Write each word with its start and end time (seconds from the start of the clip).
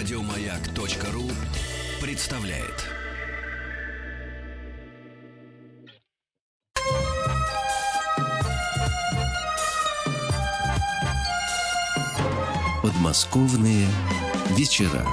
Радиомаяк.ру 0.00 1.28
представляет. 2.00 2.86
Подмосковные 12.82 13.84
вечера. 14.56 15.04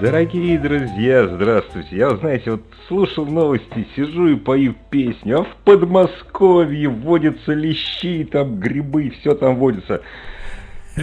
Дорогие 0.00 0.58
друзья, 0.58 1.28
здравствуйте. 1.28 1.96
Я, 1.98 2.16
знаете, 2.16 2.52
вот 2.52 2.62
слушал 2.88 3.26
новости, 3.26 3.86
сижу 3.94 4.28
и 4.28 4.36
пою 4.36 4.74
песню, 4.88 5.40
а 5.40 5.44
в 5.44 5.54
Подмосковье 5.66 6.88
водятся 6.88 7.52
лещи, 7.52 8.26
там 8.32 8.58
грибы, 8.58 9.10
все 9.20 9.34
там 9.34 9.56
водится. 9.56 10.00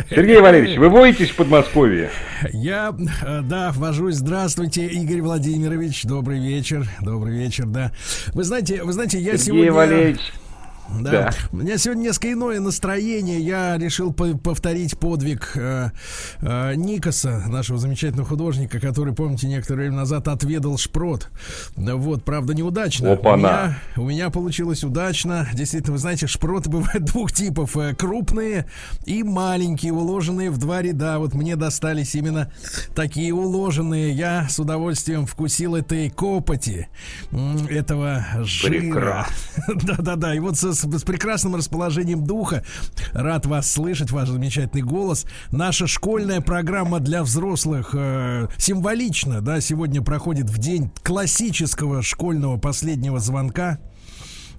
Сергей 0.09 0.39
Валерьевич, 0.39 0.77
вы 0.77 0.89
водитесь 0.89 1.29
в 1.29 1.35
Подмосковье? 1.35 2.09
Я, 2.51 2.95
э, 3.23 3.41
да, 3.43 3.71
вожусь. 3.75 4.15
Здравствуйте, 4.15 4.87
Игорь 4.87 5.21
Владимирович. 5.21 6.03
Добрый 6.03 6.39
вечер. 6.39 6.87
Добрый 7.01 7.37
вечер, 7.37 7.65
да. 7.65 7.91
Вы 8.33 8.43
знаете, 8.43 8.83
вы 8.83 8.91
знаете, 8.91 9.19
я 9.19 9.37
Сергей 9.37 9.65
сегодня... 9.65 9.73
Валерьевич, 9.73 10.19
Да. 11.01 11.11
Да. 11.11 11.31
У 11.51 11.57
меня 11.57 11.77
сегодня 11.77 12.03
несколько 12.03 12.31
иное 12.33 12.59
настроение. 12.59 13.39
Я 13.39 13.77
решил 13.77 14.13
по- 14.13 14.37
повторить 14.37 14.97
подвиг 14.97 15.51
э, 15.55 15.89
э, 16.41 16.75
Никаса, 16.75 17.43
нашего 17.47 17.79
замечательного 17.79 18.27
художника, 18.27 18.79
который, 18.79 19.13
помните, 19.13 19.47
некоторое 19.47 19.77
время 19.83 19.95
назад 19.97 20.27
отведал 20.27 20.77
шпрот. 20.77 21.29
Да 21.75 21.95
Вот, 21.95 22.23
правда, 22.23 22.53
неудачно. 22.53 23.09
У 23.15 23.37
меня, 23.37 23.79
у 23.97 24.01
меня 24.07 24.29
получилось 24.29 24.83
удачно. 24.83 25.47
Действительно, 25.53 25.93
вы 25.93 25.99
знаете, 25.99 26.27
шпроты 26.27 26.69
бывают 26.69 27.05
двух 27.05 27.31
типов. 27.31 27.75
э, 27.77 27.95
Крупные 27.95 28.65
и 29.05 29.23
маленькие, 29.23 29.93
уложенные 29.93 30.51
в 30.51 30.57
два 30.57 30.81
ряда. 30.81 31.17
Вот 31.19 31.33
мне 31.33 31.55
достались 31.55 32.13
именно 32.15 32.51
такие 32.95 33.33
уложенные. 33.33 34.11
Я 34.13 34.47
с 34.49 34.59
удовольствием 34.59 35.25
вкусил 35.25 35.75
этой 35.75 36.09
копоти, 36.09 36.87
этого 37.69 38.25
жира. 38.41 39.27
Да-да-да, 39.67 40.35
и 40.35 40.39
вот 40.39 40.57
со- 40.57 40.72
с, 40.73 40.83
с 40.83 41.03
прекрасным 41.03 41.55
расположением 41.55 42.25
духа 42.25 42.63
рад 43.13 43.45
вас 43.45 43.71
слышать, 43.71 44.11
ваш 44.11 44.29
замечательный 44.29 44.81
голос. 44.81 45.25
Наша 45.51 45.87
школьная 45.87 46.41
программа 46.41 46.99
для 46.99 47.23
взрослых 47.23 47.91
э, 47.93 48.47
символично, 48.57 49.41
да, 49.41 49.61
сегодня 49.61 50.01
проходит 50.01 50.49
в 50.49 50.57
день 50.57 50.91
классического 51.03 52.01
школьного 52.01 52.57
последнего 52.57 53.19
звонка. 53.19 53.79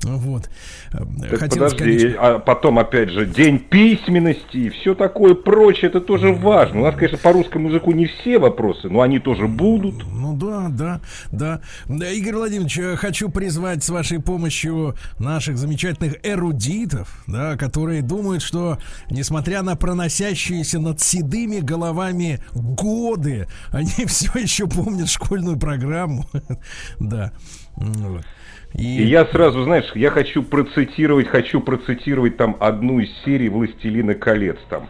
Вот. 0.04 0.48
Так 0.92 1.38
Хотелось, 1.40 1.72
подожди, 1.72 1.98
конечно- 2.00 2.20
а 2.20 2.38
потом 2.38 2.78
опять 2.78 3.10
же 3.10 3.26
день 3.26 3.58
письменности 3.58 4.56
и 4.56 4.68
все 4.70 4.94
такое 4.94 5.34
прочее, 5.34 5.88
это 5.90 6.00
тоже 6.00 6.32
важно. 6.32 6.80
У 6.80 6.84
нас, 6.84 6.94
конечно, 6.94 7.18
по 7.18 7.32
русскому 7.32 7.68
языку 7.68 7.92
не 7.92 8.06
все 8.06 8.38
вопросы, 8.38 8.88
но 8.88 9.00
они 9.00 9.18
тоже 9.18 9.48
будут. 9.48 10.04
Ну 10.12 10.36
да, 10.36 10.66
да, 10.68 11.00
да. 11.32 11.60
Да, 11.88 12.10
Игорь 12.10 12.34
Владимирович, 12.34 12.78
э, 12.78 12.96
хочу 12.96 13.28
призвать 13.30 13.82
с 13.82 13.88
вашей 13.88 14.20
помощью 14.20 14.94
наших 15.18 15.56
замечательных 15.58 16.16
эрудитов, 16.22 17.22
да, 17.26 17.56
которые 17.56 18.02
думают, 18.02 18.42
что, 18.42 18.78
несмотря 19.10 19.62
на 19.62 19.76
проносящиеся 19.76 20.78
над 20.78 21.00
седыми 21.00 21.60
головами 21.60 22.40
годы, 22.52 23.48
они 23.70 23.90
все 24.06 24.30
еще 24.38 24.66
помнят 24.66 25.08
школьную 25.08 25.58
программу. 25.58 26.26
Да. 27.00 27.32
Вот. 27.76 28.24
И 28.76 29.04
я 29.04 29.24
сразу, 29.26 29.62
знаешь, 29.62 29.90
я 29.94 30.10
хочу 30.10 30.42
процитировать, 30.42 31.28
хочу 31.28 31.60
процитировать 31.60 32.36
там 32.36 32.56
одну 32.58 32.98
из 32.98 33.08
серий 33.24 33.48
«Властелина 33.48 34.14
колец» 34.14 34.58
там. 34.68 34.88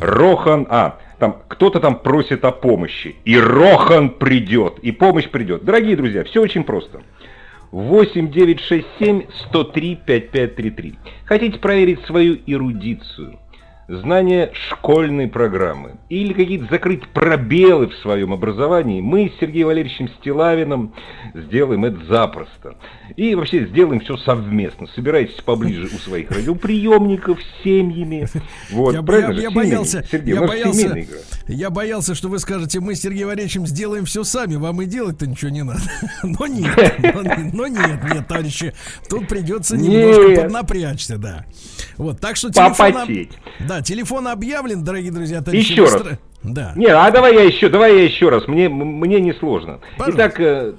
Рохан, 0.00 0.66
а, 0.70 0.98
там 1.18 1.42
кто-то 1.48 1.80
там 1.80 1.98
просит 1.98 2.44
о 2.44 2.52
помощи, 2.52 3.16
и 3.24 3.38
Рохан 3.38 4.10
придет, 4.10 4.78
и 4.80 4.92
помощь 4.92 5.28
придет. 5.28 5.64
Дорогие 5.64 5.96
друзья, 5.96 6.24
все 6.24 6.40
очень 6.40 6.62
просто. 6.62 7.02
8967 7.72 9.24
103 9.48 10.00
5533. 10.06 10.94
Хотите 11.24 11.58
проверить 11.58 12.00
свою 12.06 12.38
эрудицию? 12.46 13.38
Знание 13.88 14.50
школьной 14.52 15.28
программы 15.28 15.96
или 16.10 16.34
какие-то 16.34 16.66
закрыть 16.70 17.08
пробелы 17.08 17.88
в 17.88 17.94
своем 17.96 18.34
образовании, 18.34 19.00
мы 19.00 19.32
с 19.34 19.40
Сергеем 19.40 19.68
Валерьевичем 19.68 20.08
Стилавиным 20.20 20.92
сделаем 21.34 21.86
это 21.86 22.04
запросто. 22.04 22.76
И 23.16 23.34
вообще 23.34 23.66
сделаем 23.66 24.00
все 24.00 24.16
совместно. 24.18 24.86
Собирайтесь 24.94 25.40
поближе 25.42 25.86
у 25.94 25.98
своих 25.98 26.30
радиоприемников 26.30 27.38
с 27.40 27.62
семьями. 27.64 28.26
Вот, 28.70 28.94
я, 28.94 29.02
правильно 29.02 29.30
я- 29.30 29.34
же? 29.36 29.42
я 29.42 29.50
боялся, 29.50 30.04
Сергей, 30.10 30.34
я 30.34 30.42
боялся, 30.42 31.06
я 31.48 31.70
боялся, 31.70 32.14
что 32.14 32.28
вы 32.28 32.38
скажете, 32.38 32.80
мы 32.80 32.94
с 32.94 33.00
Сергеем 33.00 33.28
Валерьевичем 33.28 33.66
сделаем 33.66 34.04
все 34.04 34.24
сами, 34.24 34.56
вам 34.56 34.82
и 34.82 34.86
делать-то 34.86 35.26
ничего 35.26 35.50
не 35.50 35.62
надо. 35.62 35.80
Но 36.22 36.46
нет, 36.46 36.76
но, 36.98 37.22
но 37.54 37.66
нет, 37.66 38.00
нет, 38.12 38.28
товарищи, 38.28 38.74
тут 39.08 39.26
придется 39.28 39.76
немножко 39.76 40.22
Нет. 40.28 40.42
поднапрячься, 40.42 41.16
да. 41.18 41.46
Вот, 41.96 42.20
так 42.20 42.36
что 42.36 42.50
телефон, 42.50 42.92
Попотеть. 42.92 43.32
да, 43.66 43.80
телефон 43.82 44.28
объявлен, 44.28 44.84
дорогие 44.84 45.10
друзья. 45.12 45.40
товарищи, 45.40 45.72
Еще 45.72 45.84
раз. 45.84 46.02
Да. 46.42 46.72
Не, 46.76 46.86
а 46.86 47.10
давай 47.10 47.34
я 47.34 47.42
еще, 47.42 47.68
давай 47.68 47.96
я 47.96 48.04
еще 48.04 48.28
раз, 48.28 48.46
мне, 48.46 48.68
мне 48.68 49.20
не 49.20 49.32
сложно. 49.34 49.80
Пожалуйста. 49.96 50.20
Итак, 50.28 50.40
э, 50.40 50.72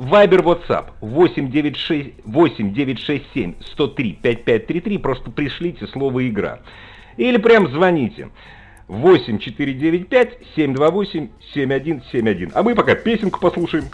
Вайбер, 0.00 0.40
WhatsApp 0.40 0.92
8967 1.02 2.22
8967 2.24 3.54
103 3.72 4.18
5533, 4.22 4.98
просто 4.98 5.30
пришлите 5.30 5.86
слово 5.86 6.26
«игра». 6.26 6.60
Или 7.18 7.36
прям 7.36 7.68
звоните 7.70 8.30
8495 8.88 10.38
728 10.56 11.28
7171. 11.52 12.52
А 12.54 12.62
мы 12.62 12.74
пока 12.74 12.94
песенку 12.94 13.40
послушаем. 13.40 13.84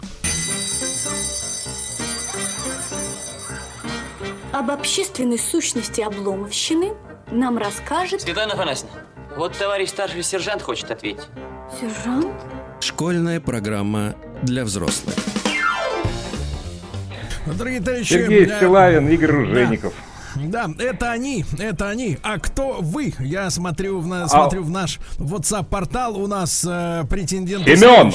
Об 4.53 4.71
общественной 4.71 5.37
сущности 5.37 5.99
обломовщины 5.99 6.93
нам 7.31 7.57
расскажет 7.57 8.21
Светлана 8.21 8.53
Афанасьевна, 8.53 8.95
вот 9.35 9.57
товарищ 9.57 9.89
старший 9.89 10.23
сержант 10.23 10.61
хочет 10.61 10.89
ответить. 10.89 11.27
сержант. 11.81 12.33
Школьная 12.79 13.41
программа 13.41 14.15
для 14.41 14.63
взрослых. 14.63 15.13
Дорогие 17.55 17.81
товарищи, 17.81 18.13
Сергей 18.13 18.45
да, 18.45 18.57
Стилавин, 18.57 19.07
Игорь 19.09 19.31
Ружеников. 19.31 19.93
Да, 20.35 20.69
это 20.77 21.11
они, 21.11 21.45
это 21.57 21.89
они. 21.89 22.19
А 22.21 22.37
кто 22.39 22.77
вы? 22.81 23.13
Я 23.19 23.49
смотрю 23.49 23.99
в, 23.99 24.07
на- 24.07 24.27
смотрю 24.27 24.61
в 24.63 24.69
наш 24.69 24.99
WhatsApp-портал. 25.17 26.17
У 26.17 26.27
нас 26.27 26.63
э, 26.67 27.05
претенденты 27.09 27.75
Семен! 27.75 28.11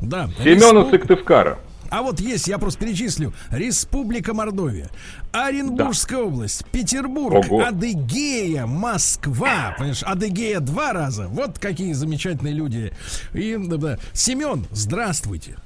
Да. 0.00 0.28
Семена 0.42 0.80
Респу- 0.82 0.90
Сыктывкара. 0.90 1.58
А 1.90 2.02
вот 2.02 2.18
есть, 2.20 2.48
я 2.48 2.58
просто 2.58 2.84
перечислю. 2.84 3.32
Республика 3.50 4.34
Мордовия, 4.34 4.88
Оренбургская 5.32 6.18
область, 6.20 6.66
Петербург, 6.72 7.36
Ого. 7.46 7.64
Адыгея, 7.64 8.66
Москва. 8.66 9.74
Понимаешь, 9.78 10.02
Адыгея 10.02 10.60
два 10.60 10.92
раза. 10.92 11.28
Вот 11.28 11.58
какие 11.58 11.92
замечательные 11.92 12.52
люди. 12.52 12.92
И, 13.32 13.56
да, 13.58 13.76
да. 13.76 13.98
Семен, 14.12 14.66
здравствуйте. 14.70 15.56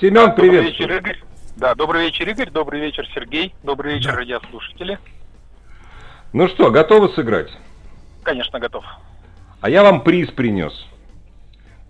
Семен, 0.00 0.30
Добрый 0.30 0.48
привет. 0.50 0.64
вечер, 0.64 0.92
Игорь. 0.96 1.22
Да, 1.60 1.74
добрый 1.74 2.06
вечер, 2.06 2.26
Игорь. 2.26 2.48
Добрый 2.50 2.80
вечер, 2.80 3.06
Сергей. 3.14 3.54
Добрый 3.62 3.96
вечер, 3.96 4.12
Да. 4.12 4.16
радиослушатели. 4.16 4.98
Ну 6.32 6.48
что, 6.48 6.70
готовы 6.70 7.10
сыграть? 7.10 7.50
Конечно, 8.22 8.58
готов. 8.58 8.82
А 9.60 9.68
я 9.68 9.82
вам 9.82 10.00
приз 10.02 10.30
принес. 10.30 10.72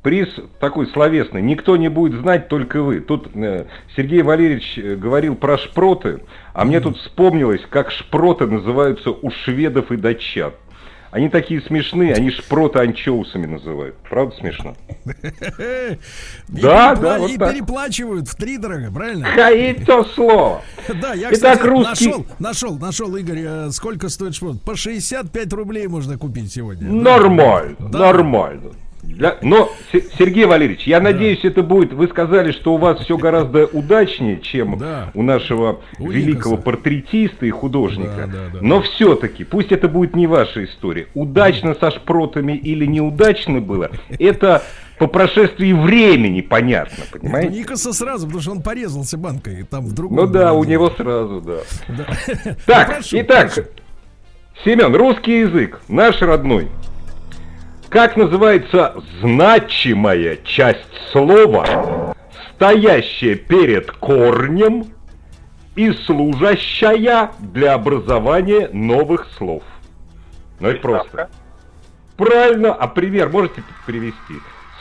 Приз 0.02 0.28
такой 0.58 0.88
словесный. 0.88 1.40
Никто 1.40 1.76
не 1.76 1.88
будет 1.88 2.20
знать, 2.20 2.48
только 2.48 2.82
вы. 2.82 2.98
Тут 2.98 3.28
э, 3.36 3.66
Сергей 3.94 4.22
Валерьевич 4.22 4.76
э, 4.76 4.96
говорил 4.96 5.36
про 5.36 5.56
шпроты, 5.56 6.20
а 6.52 6.64
мне 6.64 6.80
тут 6.80 6.96
вспомнилось, 6.96 7.62
как 7.70 7.92
шпроты 7.92 8.46
называются 8.46 9.10
у 9.10 9.30
шведов 9.30 9.92
и 9.92 9.96
датчан. 9.96 10.52
Они 11.10 11.28
такие 11.28 11.60
смешные, 11.62 12.14
они 12.14 12.30
шпроты 12.30 12.78
анчоусами 12.78 13.46
называют. 13.46 13.96
Правда 14.08 14.34
смешно? 14.36 14.76
Да, 16.48 16.94
да, 16.94 17.18
вот 17.18 17.30
и 17.30 17.38
переплачивают 17.38 18.28
в 18.28 18.34
три 18.36 18.58
дорого, 18.58 18.90
правильно? 18.92 19.26
И 19.50 19.72
то 19.84 20.04
слово. 20.04 20.62
Да, 21.00 21.14
я, 21.14 21.30
кстати, 21.30 21.62
русский- 21.62 22.06
нашел, 22.08 22.26
нашел, 22.38 22.78
нашел, 22.78 23.16
Игорь, 23.16 23.42
э, 23.44 23.70
сколько 23.70 24.08
стоит 24.08 24.34
шпрот? 24.34 24.62
По 24.62 24.76
65 24.76 25.52
рублей 25.52 25.86
можно 25.88 26.16
купить 26.18 26.52
сегодня. 26.52 26.90
Нормально, 26.90 27.76
нормально. 27.88 28.70
Для- 29.02 29.38
Но, 29.42 29.70
Се- 29.92 30.02
Сергей 30.18 30.44
Валерьевич, 30.44 30.86
я 30.86 31.00
надеюсь, 31.00 31.40
это 31.44 31.62
будет... 31.62 31.92
Вы 31.92 32.06
сказали, 32.08 32.52
что 32.52 32.74
у 32.74 32.76
вас 32.76 32.98
все 33.00 33.16
гораздо 33.16 33.64
удачнее, 33.66 34.40
чем 34.40 34.76
Да. 34.78 35.10
у 35.14 35.22
нашего 35.22 35.80
У 35.98 36.08
великого 36.10 36.56
Никаса. 36.56 36.62
портретиста 36.64 37.46
и 37.46 37.50
художника. 37.50 38.26
Да, 38.26 38.26
да, 38.26 38.48
да, 38.54 38.58
Но 38.60 38.82
все-таки, 38.82 39.44
пусть 39.44 39.72
это 39.72 39.88
будет 39.88 40.14
не 40.14 40.26
ваша 40.26 40.64
история, 40.64 41.06
удачно 41.14 41.74
со 41.74 41.90
шпротами 41.90 42.52
или 42.52 42.84
неудачно 42.84 43.60
было, 43.60 43.90
это 44.18 44.62
по 44.98 45.06
прошествии 45.06 45.72
времени 45.72 46.42
понятно, 46.42 47.04
У 47.14 47.18
понимаете? 47.18 47.58
Никаса 47.58 47.94
сразу, 47.94 48.26
потому 48.26 48.42
что 48.42 48.50
он 48.52 48.60
порезался 48.62 49.16
банкой, 49.16 49.62
там 49.62 49.86
вдруг. 49.86 50.12
Ну 50.12 50.26
да, 50.26 50.52
у 50.52 50.62
него 50.64 50.90
сразу, 50.90 51.40
да. 51.40 51.58
Да. 51.88 52.06
Так, 52.66 52.98
Ну, 53.10 53.18
итак. 53.20 53.52
Семен, 54.62 54.94
русский 54.94 55.38
язык, 55.40 55.80
наш 55.88 56.20
родной. 56.20 56.68
Как 57.90 58.16
называется 58.16 58.94
значимая 59.20 60.36
часть 60.44 60.86
слова, 61.10 62.14
стоящая 62.54 63.34
перед 63.34 63.90
корнем 63.90 64.86
и 65.74 65.90
служащая 65.92 67.32
для 67.40 67.74
образования 67.74 68.70
новых 68.72 69.26
слов? 69.36 69.64
Ну 70.60 70.68
это 70.68 70.80
просто. 70.80 71.30
Правильно, 72.16 72.72
а 72.72 72.86
пример 72.86 73.28
можете 73.28 73.64
привести? 73.86 74.34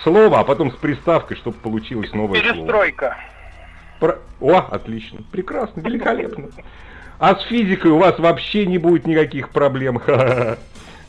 Слово, 0.04 0.42
а 0.42 0.44
потом 0.44 0.72
с 0.72 0.76
приставкой, 0.76 1.36
чтобы 1.38 1.58
получилось 1.58 2.14
новое 2.14 2.40
слово. 2.42 2.54
Перестройка. 2.54 3.18
Про- 4.00 4.20
О, 4.40 4.58
отлично, 4.70 5.22
прекрасно, 5.32 5.82
великолепно. 5.82 6.50
А 7.18 7.36
с 7.36 7.42
физикой 7.46 7.90
у 7.90 7.98
вас 7.98 8.20
вообще 8.20 8.68
не 8.68 8.78
будет 8.78 9.08
никаких 9.08 9.50
проблем. 9.50 10.00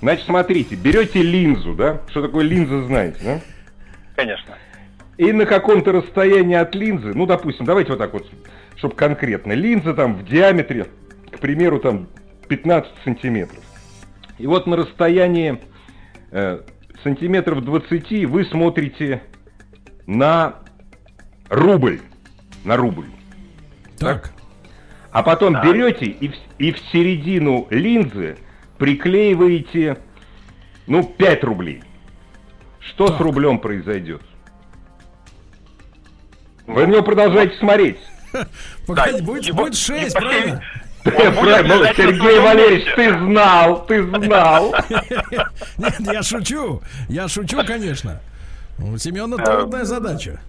Значит, 0.00 0.24
смотрите, 0.24 0.76
берете 0.76 1.22
линзу, 1.22 1.74
да? 1.74 2.00
Что 2.08 2.22
такое 2.22 2.44
линза, 2.44 2.84
знаете, 2.84 3.18
да? 3.22 3.40
Конечно. 4.16 4.54
И 5.18 5.32
на 5.32 5.44
каком-то 5.44 5.92
расстоянии 5.92 6.56
от 6.56 6.74
линзы, 6.74 7.12
ну, 7.14 7.26
допустим, 7.26 7.66
давайте 7.66 7.90
вот 7.90 7.98
так 7.98 8.12
вот, 8.14 8.26
чтобы 8.76 8.94
конкретно. 8.94 9.52
Линза 9.52 9.92
там 9.92 10.14
в 10.14 10.24
диаметре, 10.24 10.86
к 11.30 11.38
примеру, 11.38 11.78
там 11.78 12.08
15 12.48 12.90
сантиметров. 13.04 13.62
И 14.38 14.46
вот 14.46 14.66
на 14.66 14.76
расстоянии 14.76 15.60
э, 16.30 16.60
сантиметров 17.04 17.62
20 17.62 18.24
вы 18.24 18.46
смотрите 18.46 19.22
на 20.06 20.54
рубль. 21.50 22.00
На 22.64 22.76
рубль. 22.76 23.06
Так. 23.98 24.32
А 25.12 25.22
потом 25.22 25.60
берете 25.60 26.06
и 26.06 26.28
в, 26.28 26.34
и 26.58 26.72
в 26.72 26.78
середину 26.90 27.66
линзы 27.68 28.38
приклеиваете, 28.80 29.98
ну, 30.86 31.04
5 31.04 31.44
рублей. 31.44 31.82
Что 32.80 33.08
с 33.08 33.10
Так. 33.10 33.20
рублем 33.20 33.58
произойдет? 33.58 34.22
Вы 36.66 36.86
на 36.86 36.92
него 36.92 37.02
продолжаете 37.02 37.56
смотреть. 37.58 37.98
Погоди, 38.86 39.18
Да, 39.18 39.22
будет, 39.24 39.44
его- 39.44 39.58
будет 39.64 39.76
6, 39.76 40.10
и 40.10 40.14
по 40.14 40.20
всей- 40.20 40.30
правильно? 40.30 40.62
На 41.04 41.94
Сергей 41.94 42.40
Валерьевич, 42.40 42.84
ты 42.96 43.10
знал, 43.18 43.86
ты 43.86 44.02
знал. 44.02 44.74
Нет, 45.78 45.94
я 46.00 46.22
шучу. 46.22 46.82
Я 47.08 47.28
шучу, 47.28 47.62
конечно. 47.66 48.20
У 48.78 48.96
Семена 48.96 49.36
трудная 49.36 49.84
задача. 49.84 50.40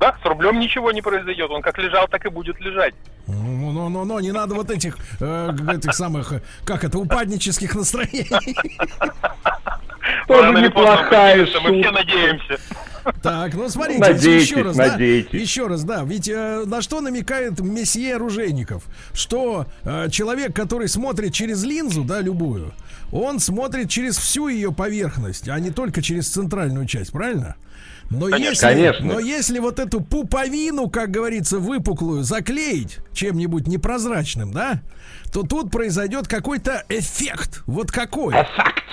Да, 0.00 0.16
с 0.22 0.24
рублем 0.24 0.60
ничего 0.60 0.92
не 0.92 1.02
произойдет. 1.02 1.50
Он 1.50 1.60
как 1.60 1.76
лежал, 1.78 2.06
так 2.08 2.24
и 2.24 2.28
будет 2.28 2.60
лежать. 2.60 2.94
Ну, 3.26 3.72
ну, 3.72 3.88
ну, 3.88 4.04
ну, 4.04 4.18
не 4.20 4.32
надо 4.32 4.54
вот 4.54 4.70
этих, 4.70 4.96
э, 5.20 5.50
этих 5.74 5.92
самых, 5.94 6.32
как 6.64 6.84
это, 6.84 6.98
упаднических 6.98 7.74
настроений. 7.74 8.28
Тоже 10.26 10.52
неплохая 10.62 11.34
придется, 11.34 11.60
Мы 11.60 11.70
все 11.70 11.82
шутка. 11.84 11.92
надеемся. 11.92 12.58
Так, 13.22 13.54
ну 13.54 13.68
смотрите, 13.70 14.00
Надейтесь, 14.00 14.50
еще 14.50 14.62
раз, 14.62 14.76
надейтесь. 14.76 15.30
да, 15.32 15.38
еще 15.38 15.66
раз, 15.66 15.84
да, 15.84 16.02
ведь 16.04 16.28
э, 16.28 16.64
на 16.66 16.82
что 16.82 17.00
намекает 17.00 17.58
месье 17.60 18.16
Оружейников, 18.16 18.84
что 19.14 19.66
э, 19.84 20.08
человек, 20.10 20.54
который 20.54 20.88
смотрит 20.88 21.32
через 21.32 21.64
линзу, 21.64 22.04
да, 22.04 22.20
любую, 22.20 22.72
он 23.10 23.40
смотрит 23.40 23.88
через 23.88 24.18
всю 24.18 24.48
ее 24.48 24.72
поверхность, 24.72 25.48
а 25.48 25.58
не 25.58 25.70
только 25.70 26.02
через 26.02 26.28
центральную 26.28 26.86
часть, 26.86 27.12
правильно? 27.12 27.56
Но 28.10 28.26
Конечно. 28.30 28.48
если, 28.50 28.66
Конечно. 28.66 29.06
но 29.06 29.18
если 29.20 29.58
вот 29.58 29.78
эту 29.78 30.00
пуповину, 30.00 30.88
как 30.88 31.10
говорится, 31.10 31.58
выпуклую 31.58 32.22
заклеить 32.22 32.98
чем-нибудь 33.12 33.66
непрозрачным, 33.66 34.50
да, 34.52 34.80
то 35.32 35.42
тут 35.42 35.70
произойдет 35.70 36.26
какой-то 36.26 36.84
эффект. 36.88 37.62
Вот 37.66 37.90
какой? 37.92 38.34
Эффект. 38.34 38.84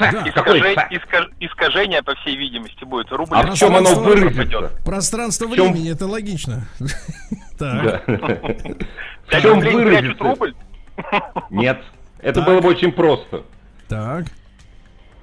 Да. 0.00 0.22
И 0.26 0.30
какой 0.30 0.60
Искажи- 0.60 0.72
эффект? 0.74 0.92
искаж- 0.92 1.30
Искажение, 1.40 2.02
по 2.02 2.14
всей 2.14 2.36
видимости, 2.38 2.84
будет. 2.84 3.12
Рубль 3.12 3.36
А 3.36 3.42
в 3.42 3.54
чем 3.54 3.76
оно 3.76 3.94
выразится? 3.96 4.70
Пространство 4.82 5.46
чем- 5.54 5.72
времени, 5.72 5.90
это 5.92 6.06
логично. 6.06 6.66
Так. 7.58 8.04
В 9.28 9.40
чем 9.42 9.60
выразится? 9.60 10.34
Нет, 11.50 11.82
это 12.18 12.40
было 12.42 12.60
бы 12.60 12.68
очень 12.70 12.90
просто. 12.92 13.44
Так. 13.88 14.24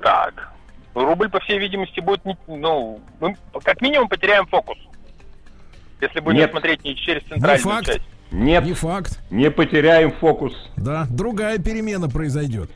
Так. 0.02 0.50
Рубль, 0.94 1.30
по 1.30 1.40
всей 1.40 1.58
видимости, 1.60 2.00
будет, 2.00 2.24
не- 2.26 2.38
ну, 2.48 3.00
мы 3.20 3.36
как 3.64 3.82
минимум 3.82 4.08
потеряем 4.10 4.46
фокус. 4.48 4.78
Если 6.02 6.20
будем 6.20 6.40
Нет. 6.40 6.52
смотреть 6.52 6.84
не 6.84 6.96
через 6.96 7.22
центральную 7.24 7.60
факт. 7.76 7.86
часть. 7.86 8.02
Нет, 8.32 8.64
Не 8.66 8.74
факт. 8.74 9.20
не 9.30 9.52
потеряем 9.52 10.12
фокус. 10.14 10.54
Да, 10.78 11.06
другая 11.10 11.58
перемена 11.60 12.10
произойдет. 12.10 12.70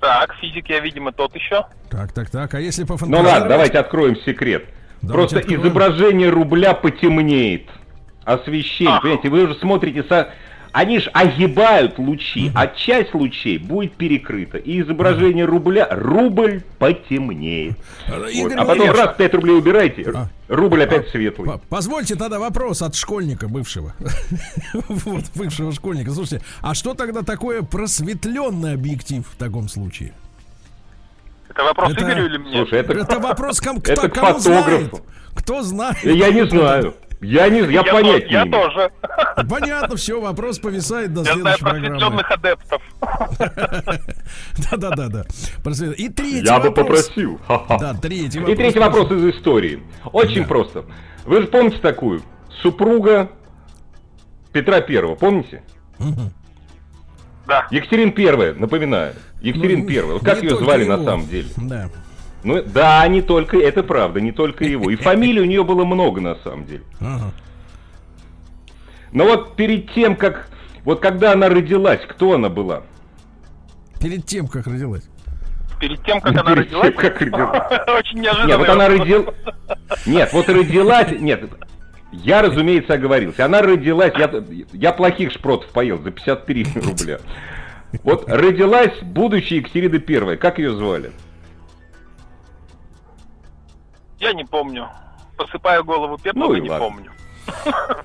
Так, 0.00 0.34
физик 0.36 0.68
я, 0.70 0.80
видимо, 0.80 1.12
тот 1.12 1.34
еще. 1.34 1.66
Так, 1.90 2.12
так, 2.12 2.30
так. 2.30 2.54
А 2.54 2.60
если 2.60 2.82
Ну 2.82 2.88
пофантазировать? 2.88 3.32
ладно, 3.32 3.48
давайте 3.48 3.78
откроем 3.78 4.16
секрет. 4.16 4.64
Давайте 5.02 5.12
Просто 5.34 5.38
откроем. 5.40 5.60
изображение 5.62 6.28
рубля 6.30 6.74
потемнеет. 6.74 7.68
Освещение, 8.24 8.92
Ага. 8.94 9.02
понимаете, 9.02 9.28
вы 9.30 9.42
уже 9.44 9.54
смотрите 9.56 10.04
со... 10.04 10.30
Они 10.72 11.00
же 11.00 11.10
огибают 11.10 11.98
лучи, 11.98 12.52
а 12.54 12.68
часть 12.68 13.12
лучей 13.12 13.58
будет 13.58 13.92
перекрыта. 13.94 14.56
И 14.58 14.80
изображение 14.80 15.44
рубля, 15.44 15.88
рубль 15.90 16.62
потемнеет. 16.78 17.76
А, 18.08 18.18
Вот. 18.20 18.52
А 18.56 18.64
потом 18.64 18.90
раз 18.92 19.16
5 19.16 19.34
рублей 19.34 19.54
убираете, 19.56 20.10
А. 20.14 20.28
рубль 20.48 20.82
опять 20.84 21.08
светлый. 21.08 21.46
по- 21.48 21.58
Позвольте 21.68 22.14
тогда 22.14 22.38
вопрос 22.38 22.82
от 22.82 22.94
школьника 22.94 23.48
бывшего. 23.48 23.94
Вот, 24.88 25.24
бывшего 25.34 25.72
школьника. 25.72 26.12
Слушайте, 26.12 26.44
а 26.60 26.74
что 26.74 26.94
тогда 26.94 27.22
такое 27.22 27.62
просветленный 27.62 28.74
объектив 28.74 29.26
в 29.28 29.36
таком 29.36 29.68
случае? 29.68 30.12
Это 31.48 31.64
вопрос 31.64 31.92
Это- 31.92 32.02
Игорю 32.04 32.26
или 32.26 32.36
мне? 32.38 32.56
Слушай, 32.58 32.78
это... 32.80 32.92
Это 32.92 33.18
вопрос 33.18 33.60
ком- 33.60 33.78
Это 33.84 34.08
кому 34.08 34.38
знает. 34.38 34.64
фотографу. 34.64 35.04
Кто 35.34 35.62
знает? 35.62 35.96
Я 36.04 36.30
не 36.30 36.46
знаю. 36.48 36.94
Я 37.22 37.48
не 37.50 37.60
я, 37.60 37.66
я, 37.70 37.84
понять 37.84 38.26
то- 38.26 38.32
я 38.32 38.44
не 38.44 38.50
имею. 38.50 38.64
тоже. 38.64 38.90
Понятно, 39.48 39.96
все, 39.96 40.20
вопрос 40.20 40.58
повисает 40.58 41.12
до 41.12 41.20
Я 41.22 41.34
знаю 41.36 41.56
следующей 41.58 41.62
программы. 41.64 42.22
просветленных 42.22 42.30
адептов. 42.30 42.82
Да-да-да-да. 44.70 45.24
Просвет- 45.62 45.94
И 45.96 46.08
третий 46.08 46.46
Я 46.46 46.60
бы 46.60 46.72
попросил. 46.72 47.40
Да, 47.48 47.94
третий 47.94 48.38
И 48.38 48.40
вопрос. 48.40 48.56
третий 48.56 48.78
вопрос 48.78 49.10
из 49.12 49.24
истории. 49.36 49.82
Очень 50.12 50.42
Да. 50.42 50.48
просто. 50.48 50.84
Вы 51.26 51.42
же 51.42 51.48
помните 51.48 51.78
такую? 51.78 52.22
Супруга 52.62 53.30
Петра 54.52 54.80
Первого, 54.80 55.14
помните? 55.14 55.62
Да. 57.46 57.66
Екатерин 57.70 58.12
Первая, 58.12 58.54
напоминаю. 58.54 59.14
Екатерин 59.42 59.80
Ну, 59.80 59.86
Первая. 59.86 60.12
Вот 60.14 60.24
как 60.24 60.42
ее 60.42 60.56
звали 60.56 60.84
на 60.84 61.02
самом 61.04 61.26
деле? 61.26 61.48
Да. 61.56 61.88
Ну 62.42 62.62
да, 62.62 63.06
не 63.08 63.22
только, 63.22 63.58
это 63.58 63.82
правда, 63.82 64.20
не 64.20 64.32
только 64.32 64.64
его. 64.64 64.90
И 64.90 64.96
фамилий 64.96 65.40
у 65.40 65.44
нее 65.44 65.64
было 65.64 65.84
много 65.84 66.20
на 66.20 66.36
самом 66.36 66.64
деле. 66.64 66.82
Ага. 67.00 67.32
Но 69.12 69.24
вот 69.24 69.56
перед 69.56 69.92
тем, 69.92 70.16
как... 70.16 70.48
Вот 70.84 71.00
когда 71.00 71.32
она 71.32 71.48
родилась, 71.48 72.00
кто 72.08 72.34
она 72.34 72.48
была? 72.48 72.82
Перед 74.00 74.24
тем, 74.24 74.48
как 74.48 74.66
родилась. 74.66 75.02
Перед 75.78 76.02
тем, 76.04 76.20
как 76.20 76.32
она 76.32 76.54
Перед 76.54 76.70
тем, 76.70 76.80
родилась. 76.80 76.94
как 76.96 77.20
родилась. 77.20 77.72
Очень 77.98 78.20
неожиданно. 78.20 78.48
Нет, 78.48 78.58
вот 78.58 78.68
она 78.68 78.88
родилась... 78.88 79.34
Нет, 80.06 80.32
вот 80.32 80.48
родилась... 80.48 81.20
Нет, 81.20 81.50
я, 82.12 82.42
разумеется, 82.42 82.94
оговорился. 82.94 83.44
Она 83.44 83.60
родилась... 83.60 84.12
Я, 84.16 84.30
я 84.72 84.92
плохих 84.92 85.32
шпротов 85.32 85.70
поел 85.70 86.00
за 86.02 86.10
53 86.10 86.66
рубля. 86.76 87.18
Вот 88.04 88.28
родилась 88.28 88.98
будущая 89.02 89.58
Екатерина 89.58 89.98
Первая. 89.98 90.36
Как 90.36 90.58
ее 90.58 90.74
звали? 90.74 91.10
Я 94.20 94.32
не 94.32 94.44
помню. 94.44 94.88
Посыпаю 95.36 95.84
голову 95.84 96.18
пеплом 96.18 96.48
Ну 96.48 96.54
и 96.54 96.58
и 96.58 96.62
не 96.62 96.70
ладно. 96.70 96.86
помню. 96.86 97.10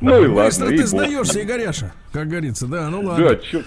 Ну 0.02 0.24
и 0.24 0.28
ладно, 0.28 0.44
Быстро 0.46 0.68
ты 0.70 0.88
сдаешься, 0.88 1.42
Игоряша, 1.44 1.92
как 2.12 2.28
говорится. 2.30 2.66
Да, 2.68 2.90
ну 2.90 3.02
ладно. 3.02 3.30
Да, 3.30 3.36
чё, 3.36 3.62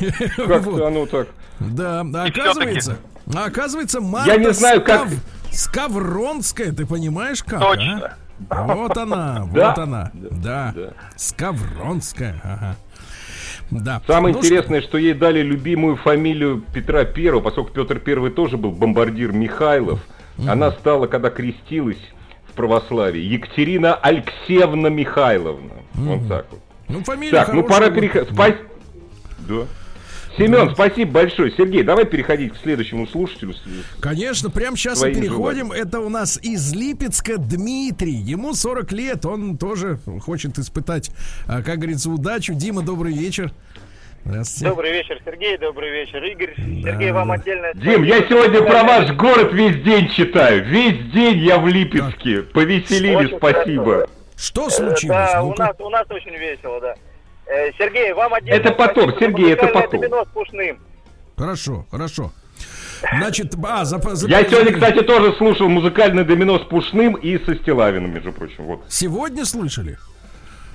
Вот. 0.38 0.46
как-то 0.48 0.86
оно 0.88 1.06
так... 1.06 1.28
Да, 1.60 2.00
а 2.00 2.26
И 2.26 2.30
оказывается, 2.30 2.98
а 3.34 3.44
оказывается, 3.46 4.00
Марта 4.00 4.30
Я 4.32 4.36
не 4.38 4.52
знаю, 4.52 4.82
как- 4.82 5.06
Скав- 5.08 5.14
Скавронская, 5.52 6.72
ты 6.72 6.84
понимаешь 6.84 7.42
как? 7.44 7.62
а? 7.62 7.64
Точно. 7.64 8.14
Вот 8.50 8.98
она, 8.98 9.44
вот 9.46 9.78
она. 9.78 10.10
Да. 10.12 10.72
да. 10.74 10.90
Скавронская, 11.16 12.40
ага. 12.42 12.76
Да. 13.70 14.02
Самое 14.06 14.34
Ну, 14.34 14.40
интересное, 14.40 14.82
что 14.82 14.98
ей 14.98 15.14
дали 15.14 15.40
любимую 15.42 15.96
фамилию 15.96 16.62
Петра 16.74 17.04
Первого, 17.04 17.40
поскольку 17.40 17.70
Петр 17.70 17.98
Первый 18.00 18.30
тоже 18.32 18.56
был 18.56 18.72
бомбардир 18.72 19.30
Михайлов. 19.32 20.00
Она 20.46 20.72
стала, 20.72 21.06
когда 21.06 21.30
крестилась 21.30 21.98
в 22.48 22.52
православии, 22.52 23.20
Екатерина 23.22 23.94
Алексеевна 23.94 24.88
Михайловна. 24.88 25.72
Вот 25.94 26.28
так 26.28 26.46
вот. 26.50 26.60
Ну, 26.88 27.02
фамилия 27.02 27.32
Так, 27.32 27.52
ну 27.52 27.62
пора 27.62 27.90
переходить. 27.90 28.30
Спа- 28.30 28.56
Да. 29.48 29.66
Семен, 30.36 30.74
спасибо 30.74 31.12
большое. 31.12 31.52
Сергей, 31.56 31.84
давай 31.84 32.04
переходить 32.06 32.54
к 32.54 32.56
следующему 32.56 33.06
слушателю. 33.06 33.54
Конечно, 34.00 34.50
прямо 34.50 34.76
сейчас 34.76 35.00
мы 35.00 35.14
переходим. 35.14 35.70
Это 35.70 36.00
у 36.00 36.08
нас 36.08 36.38
из 36.42 36.74
Липецка 36.74 37.38
Дмитрий. 37.38 38.14
Ему 38.16 38.52
40 38.54 38.90
лет, 38.90 39.24
он 39.26 39.56
тоже 39.56 40.00
хочет 40.22 40.58
испытать, 40.58 41.12
а, 41.46 41.62
как 41.62 41.76
говорится, 41.78 42.10
удачу. 42.10 42.52
Дима, 42.54 42.82
добрый 42.82 43.14
вечер. 43.14 43.52
Здравствуйте. 44.24 44.70
Добрый 44.70 44.92
вечер, 44.92 45.20
Сергей, 45.24 45.58
добрый 45.58 45.90
вечер, 45.90 46.24
Игорь. 46.24 46.54
Да, 46.56 46.90
Сергей, 46.92 47.08
да, 47.08 47.14
вам 47.14 47.28
да. 47.28 47.34
отдельное 47.34 47.74
Дим, 47.74 48.02
я 48.04 48.26
сегодня 48.26 48.62
про 48.62 48.82
ваш 48.82 49.10
город 49.12 49.52
весь 49.52 49.82
день 49.82 50.08
читаю. 50.10 50.64
Весь 50.64 51.12
день 51.12 51.38
я 51.40 51.58
в 51.58 51.66
Липецке. 51.68 52.42
Повеселили, 52.42 53.14
Очень 53.16 53.36
спасибо. 53.36 53.84
хорошо. 53.84 54.10
Что 54.36 54.66
Э, 54.66 54.70
случилось? 54.70 55.30
Да, 55.32 55.42
у 55.42 55.48
Ну-ка. 55.50 55.62
нас, 55.66 55.76
у 55.78 55.90
нас 55.90 56.06
очень 56.10 56.36
весело, 56.36 56.80
да. 56.80 56.94
Э, 57.46 57.70
Сергей, 57.78 58.12
вам 58.14 58.32
отдельное 58.32 58.58
Это 58.60 58.72
потом, 58.72 59.10
спасибо 59.10 59.32
Сергей, 59.38 59.52
это 59.52 59.66
потом. 59.68 60.00
домино 60.00 60.24
с 60.24 60.28
Пушным. 60.28 60.78
Хорошо, 61.36 61.86
хорошо. 61.90 62.32
Значит, 63.18 63.54
а, 63.62 63.84
за, 63.84 63.98
за- 63.98 64.28
Я 64.28 64.42
сегодня, 64.44 64.72
кстати, 64.72 65.02
тоже 65.02 65.34
слушал 65.36 65.68
музыкальный 65.68 66.24
домино 66.24 66.58
с 66.58 66.62
Пушным 66.62 67.14
и 67.14 67.38
со 67.44 67.54
Стилавиным, 67.56 68.14
между 68.14 68.32
прочим. 68.32 68.64
Вот. 68.64 68.84
Сегодня 68.88 69.44
слышали? 69.44 69.98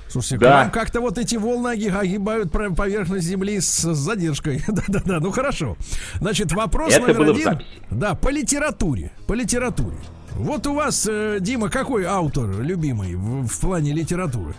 Слушайте, 0.09 0.37
к 0.37 0.39
Да. 0.39 0.57
вам 0.63 0.71
как-то 0.71 1.01
вот 1.01 1.17
эти 1.17 1.35
волны 1.35 1.69
оги- 1.69 1.89
огибают 1.89 2.51
поверхность 2.51 3.25
Земли 3.27 3.59
с 3.59 3.93
задержкой. 3.93 4.63
Да-да-да, 4.67 5.19
ну 5.19 5.31
хорошо. 5.31 5.77
Значит, 6.15 6.51
вопрос 6.51 6.93
Это 6.93 7.13
номер 7.13 7.29
один. 7.31 7.61
Да, 7.91 8.15
по 8.15 8.29
литературе. 8.29 9.11
По 9.27 9.33
литературе. 9.33 9.97
Вот 10.35 10.65
у 10.67 10.73
вас, 10.73 11.07
э, 11.09 11.37
Дима, 11.41 11.69
какой 11.69 12.05
автор 12.05 12.49
любимый 12.61 13.15
в, 13.15 13.47
в 13.47 13.59
плане 13.61 13.93
литературы? 13.93 14.53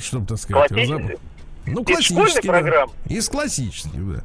Чтоб, 0.00 0.26
так 0.26 0.38
сказать, 0.38 0.68
Классический? 0.68 0.92
разобрать. 0.94 1.18
Ну, 1.66 1.82
Из 1.82 2.00
школьной 2.00 2.24
классический. 2.42 2.48
да. 2.70 2.84
Из 3.14 3.28
классических, 3.28 4.14
да. 4.14 4.24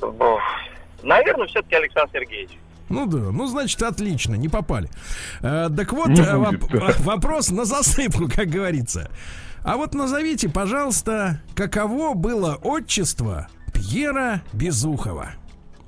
Ох, 0.00 0.40
Наверное, 1.02 1.46
все-таки 1.46 1.74
Александр 1.76 2.10
Сергеевич. 2.14 2.58
Ну 2.88 3.06
да, 3.06 3.18
ну 3.30 3.46
значит 3.46 3.82
отлично, 3.82 4.34
не 4.34 4.48
попали. 4.48 4.88
Э, 5.40 5.68
так 5.74 5.92
вот, 5.92 6.08
Не 6.08 6.20
э, 6.22 6.36
будет, 6.38 6.62
воп- 6.62 6.78
да. 6.78 6.94
вопрос 7.00 7.50
на 7.50 7.64
засыпку, 7.64 8.28
как 8.28 8.48
говорится. 8.48 9.10
А 9.64 9.78
вот 9.78 9.94
назовите, 9.94 10.50
пожалуйста, 10.50 11.40
каково 11.54 12.12
было 12.12 12.58
отчество 12.62 13.48
Пьера 13.72 14.42
Безухова? 14.52 15.30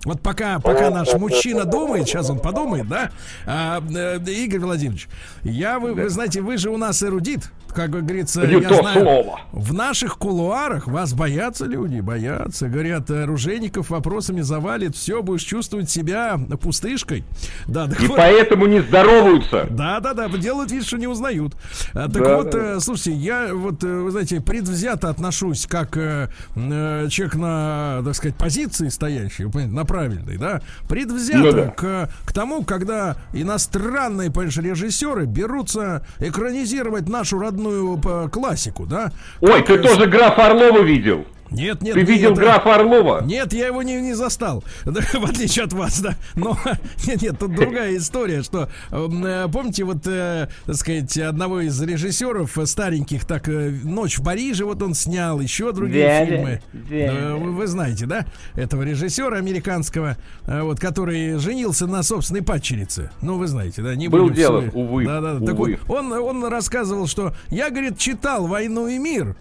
Вот 0.07 0.23
пока, 0.23 0.61
пока 0.61 0.89
наш 0.89 1.13
мужчина 1.13 1.67
думает, 1.67 2.07
сейчас 2.09 2.31
он 2.31 2.39
подумает, 2.39 2.89
да? 2.89 3.11
А, 3.45 3.83
э, 3.95 4.19
Игорь 4.31 4.61
Владимирович, 4.61 5.09
я, 5.43 5.79
вы, 5.79 5.93
вы 5.93 6.09
знаете, 6.09 6.41
вы 6.41 6.57
же 6.57 6.71
у 6.71 6.79
нас 6.79 7.03
эрудит, 7.03 7.51
как 7.77 8.05
говорится, 8.05 8.47
Не 8.47 8.61
я 8.61 8.69
то 8.69 8.77
знаю, 8.77 9.01
слово. 9.03 9.41
в 9.53 9.73
наших 9.75 10.17
кулуарах 10.19 10.87
вас 10.87 11.13
боятся 11.13 11.67
люди, 11.67 12.01
боятся. 12.01 12.69
Говорят, 12.69 13.11
оружейников 13.11 13.91
вопросами 13.91 14.41
завалит, 14.41 14.97
все, 14.97 15.23
будешь 15.23 15.43
чувствовать 15.43 15.91
себя 15.91 16.39
пустышкой. 16.61 17.25
Да, 17.67 17.87
так 17.87 18.01
И 18.03 18.07
вот- 18.07 18.17
поэтому 18.17 18.67
не 18.67 18.81
здороваются. 18.81 19.67
да, 19.71 20.01
да, 20.01 20.15
да, 20.15 20.29
делают 20.29 20.71
вид, 20.73 20.87
что 20.87 20.97
не 20.97 21.07
узнают. 21.07 21.55
А, 21.93 22.09
так 22.09 22.23
Да, 22.23 22.37
вот, 22.39 22.51
да. 22.51 22.59
э, 22.77 22.81
слушайте, 22.81 23.13
я 23.13 23.55
вот, 23.55 23.85
э, 23.85 23.87
вы 23.87 24.11
знаете, 24.11 24.41
предвзято 24.41 25.09
отношусь 25.11 25.67
как 25.67 25.97
э, 25.97 26.29
э, 26.55 27.09
человек 27.11 27.35
на, 27.37 28.03
так 28.05 28.15
сказать, 28.15 28.37
позиции 28.37 28.89
стоящий, 28.89 29.45
на 29.45 29.85
правильной, 29.85 30.39
да, 30.39 30.63
предвзято 30.89 31.39
Ну 31.39 31.53
да. 31.53 31.67
к, 31.69 32.11
к 32.25 32.33
тому, 32.33 32.63
когда 32.65 33.17
иностранные, 33.33 34.31
понимаешь, 34.31 34.57
режиссеры 34.57 35.27
берутся 35.27 36.07
экранизировать 36.21 37.09
нашу 37.09 37.39
родную 37.39 37.66
э, 37.71 38.29
классику, 38.29 38.87
да. 38.87 39.13
Ой, 39.41 39.63
Как, 39.63 39.67
ты 39.67 39.75
э, 39.75 39.79
тоже 39.83 40.07
граф 40.07 40.39
Орлова 40.39 40.81
видел? 40.81 41.27
Нет, 41.51 41.81
нет, 41.83 41.95
Ты 41.95 42.01
нет, 42.01 42.09
видел 42.09 42.33
это- 42.33 42.41
графа 42.41 42.75
Орлова? 42.75 43.23
нет, 43.25 43.53
я 43.53 43.67
его 43.69 43.83
не, 43.83 44.01
не 44.01 44.15
застал, 44.15 44.65
в 44.85 45.25
отличие 45.25 45.65
от 45.65 45.73
вас, 45.73 46.01
да. 46.01 46.15
Но 46.35 46.57
нет, 47.07 47.23
нет, 47.23 47.39
тут 47.39 47.55
другая 47.55 47.97
история, 47.97 48.43
что 48.43 48.69
эм, 48.91 49.25
э, 49.25 49.49
помните 49.49 49.85
вот, 49.85 50.07
э, 50.07 50.49
так 50.67 50.75
сказать, 50.77 51.17
одного 51.19 51.61
из 51.61 51.81
режиссеров 51.81 52.59
э, 52.59 52.67
стареньких, 52.67 53.25
так 53.25 53.47
"Ночь 53.47 54.19
в 54.19 54.25
Париже" 54.25 54.65
вот 54.65 54.83
он 54.83 54.95
снял, 54.95 55.41
еще 55.41 55.73
другие 55.73 56.07
да, 56.07 56.27
фильмы. 56.27 56.63
Э, 56.91 57.35
Вы, 57.37 57.53
вы 57.53 57.67
знаете, 57.67 58.07
да, 58.07 58.27
этого 58.55 58.83
режиссера 58.83 59.37
американского, 59.37 60.17
вот, 60.47 60.81
который 60.81 61.39
женился 61.39 61.87
на 61.87 62.03
собственной 62.03 62.43
падчерице. 62.43 63.11
Ну, 63.23 63.39
вы 63.39 63.47
знаете, 63.47 63.83
да, 63.83 63.95
не 63.95 64.09
Был 64.09 64.31
дело, 64.31 64.65
увы, 64.73 65.05
Да, 65.05 65.21
да, 65.21 65.35
да. 65.35 65.47
Так 65.47 65.55
вот, 65.57 65.69
увы. 65.69 65.79
он, 65.89 66.13
он 66.13 66.45
рассказывал, 66.47 67.07
что 67.07 67.35
я, 67.49 67.71
говорит, 67.71 67.99
читал 67.99 68.47
«Войну 68.47 68.89
и 68.89 68.99
мир», 68.99 69.37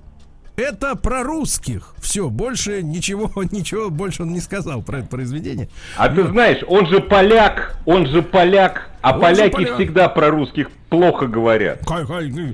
это 0.56 0.96
про 0.96 1.24
русских. 1.24 1.94
Все, 2.00 2.30
больше 2.30 2.82
ничего, 2.84 3.32
ничего 3.52 3.90
больше 3.90 4.24
он 4.24 4.34
не 4.34 4.40
сказал 4.40 4.82
про 4.82 5.00
это 5.00 5.08
произведение. 5.08 5.70
А 5.98 6.10
ты 6.10 6.28
знаешь, 6.28 6.64
он 6.68 6.88
же 6.88 7.02
поляк, 7.02 7.78
он 7.86 8.08
же 8.08 8.22
поляк, 8.22 8.90
а 9.02 9.14
Он 9.14 9.22
поляки 9.22 9.52
поляк. 9.54 9.76
всегда 9.76 10.10
про 10.10 10.30
русских 10.30 10.70
плохо 10.90 11.28
говорят. 11.28 11.82
Ну, 11.86 12.54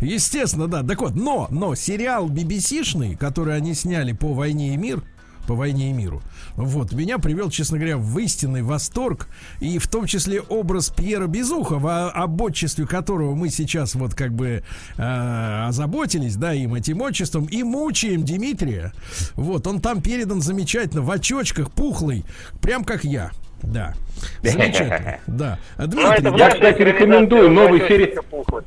Естественно, 0.00 0.66
да. 0.66 0.82
Так 0.82 1.00
вот, 1.00 1.14
но, 1.14 1.46
но 1.50 1.74
сериал 1.74 2.28
BBC-шный, 2.28 3.16
который 3.16 3.56
они 3.56 3.74
сняли 3.74 4.12
по 4.12 4.32
«Войне 4.32 4.74
и 4.74 4.76
мир», 4.76 5.02
по 5.48 5.54
войне 5.54 5.88
и 5.90 5.92
миру. 5.94 6.20
Вот, 6.56 6.92
меня 6.92 7.18
привел, 7.18 7.48
честно 7.48 7.78
говоря, 7.78 7.96
в 7.96 8.18
истинный 8.18 8.60
восторг. 8.62 9.28
И 9.60 9.78
в 9.78 9.88
том 9.88 10.04
числе 10.06 10.42
образ 10.42 10.90
Пьера 10.90 11.26
Безухова, 11.26 12.10
об 12.10 12.38
отчестве 12.42 12.86
которого 12.86 13.34
мы 13.34 13.48
сейчас 13.48 13.94
вот 13.94 14.14
как 14.14 14.32
бы 14.34 14.62
э, 14.98 15.64
озаботились, 15.66 16.36
да, 16.36 16.52
им 16.52 16.74
этим 16.74 17.00
отчеством, 17.00 17.46
и 17.46 17.62
мучаем 17.62 18.24
Дмитрия. 18.24 18.92
Вот, 19.36 19.66
он 19.66 19.80
там 19.80 20.02
передан 20.02 20.42
замечательно, 20.42 21.00
в 21.00 21.10
очочках, 21.10 21.70
пухлый, 21.72 22.24
прям 22.60 22.84
как 22.84 23.04
я. 23.04 23.30
Да. 23.62 23.94
Замечательно. 24.42 25.18
Да. 25.26 25.58
Ну, 25.78 25.86
Дмитрий, 25.86 26.38
Я, 26.38 26.50
кстати, 26.50 26.82
рекомендую 26.82 27.50
новый 27.50 27.80
очень 27.80 27.88
сери- 27.88 28.18
пухлый. 28.30 28.64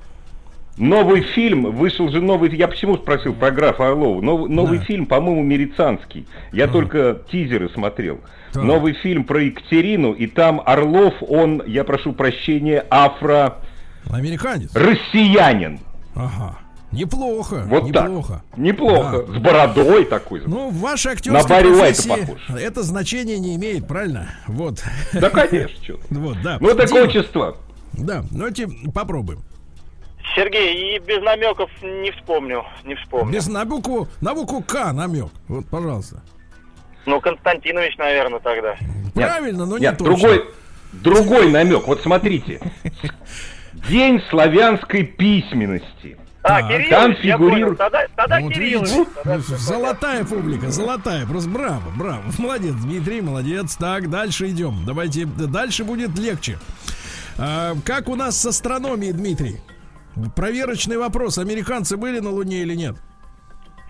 Новый 0.78 1.22
фильм, 1.22 1.72
вышел 1.76 2.10
же 2.10 2.22
новый, 2.22 2.56
я 2.56 2.68
почему 2.68 2.96
спросил 2.98 3.34
про 3.34 3.52
графа 3.52 3.90
Орлова, 3.90 4.22
новый, 4.22 4.50
новый 4.50 4.80
Да. 4.80 4.86
фильм, 4.86 5.06
по-моему, 5.06 5.44
Мерицанский, 5.44 6.26
я 6.54 6.68
только 6.68 7.22
тизеры 7.32 7.70
смотрел. 7.70 8.20
Так. 8.54 8.64
Новый 8.64 8.94
фильм 8.94 9.24
про 9.26 9.42
Екатерину, 9.44 10.14
и 10.14 10.28
там 10.28 10.62
Орлов, 10.66 11.14
он, 11.22 11.62
я 11.68 11.84
прошу 11.84 12.14
прощения, 12.14 12.86
Американец. 14.10 14.70
афро-россиянин. 14.76 15.80
Ага. 16.16 16.58
Неплохо. 16.92 17.64
Вот 17.68 17.84
неплохо. 17.86 18.44
так. 18.50 18.58
Неплохо. 18.58 19.24
Да. 19.26 19.34
С 19.34 19.38
бородой 19.42 20.06
такой. 20.06 20.42
Ну, 20.46 20.70
в 20.70 20.80
вашей 20.80 21.14
На 21.26 21.44
Барри 21.44 21.68
Уайта 21.70 22.08
похож. 22.08 22.40
это 22.50 22.84
значение 22.84 23.40
не 23.40 23.56
имеет, 23.56 23.88
правильно? 23.88 24.28
Вот. 24.48 24.84
Да, 25.14 25.30
конечно, 25.30 25.70
что 25.84 26.00
Вот, 26.10 26.38
да. 26.44 26.58
Ну, 26.60 26.70
это 26.70 26.94
отчество. 26.94 27.56
Да, 27.94 28.24
давайте 28.32 28.68
попробуем. 28.94 29.40
Сергей, 30.36 30.96
и 30.96 31.00
без 31.00 31.22
намеков 31.22 31.70
не 31.82 32.12
вспомню, 32.12 32.64
не 32.84 32.96
вспомню. 32.96 33.34
Без 33.34 33.48
на 33.48 33.66
букву, 33.66 34.08
на 34.22 34.34
букву 34.34 34.62
К 34.62 34.92
намек. 34.94 35.30
Вот, 35.48 35.66
пожалуйста. 35.68 36.22
Ну, 37.06 37.20
Константинович, 37.20 37.98
наверное, 37.98 38.40
тогда. 38.40 38.76
Правильно, 39.16 39.66
но 39.66 39.78
не 39.78 39.86
Нет, 39.86 39.98
точно. 39.98 40.14
другой, 40.16 40.46
другой 40.94 41.52
намек. 41.52 41.88
Вот 41.88 42.02
смотрите. 42.02 42.60
День 43.90 44.22
славянской 44.30 45.04
письменности. 45.04 46.18
А. 46.44 46.62
Кириллович, 46.64 46.90
Там 46.90 47.16
фигурирует-. 47.16 47.78
Тогда, 47.78 48.08
тогда 48.16 48.40
Вот 48.40 48.54
Кириллович. 48.54 48.90
видите, 48.92 49.12
Тогда 49.24 49.38
золотая 49.40 50.24
публика, 50.26 50.72
золотая, 50.72 51.26
просто 51.28 51.50
браво, 51.50 51.84
браво. 51.96 52.24
Молодец, 52.40 52.74
Дмитрий, 52.74 53.22
молодец. 53.22 53.76
Так, 53.76 54.10
дальше 54.10 54.50
идем. 54.50 54.84
Давайте, 54.86 55.26
дальше 55.26 55.84
будет 55.84 56.18
легче. 56.18 56.58
А, 57.38 57.76
как 57.86 58.10
у 58.10 58.16
нас 58.16 58.40
с 58.40 58.46
астрономией, 58.46 59.14
Дмитрий? 59.14 59.58
Проверочный 60.36 60.98
вопрос. 60.98 61.38
Американцы 61.38 61.98
были 61.98 62.20
на 62.20 62.30
Луне 62.30 62.62
или 62.62 62.76
нет? 62.76 62.96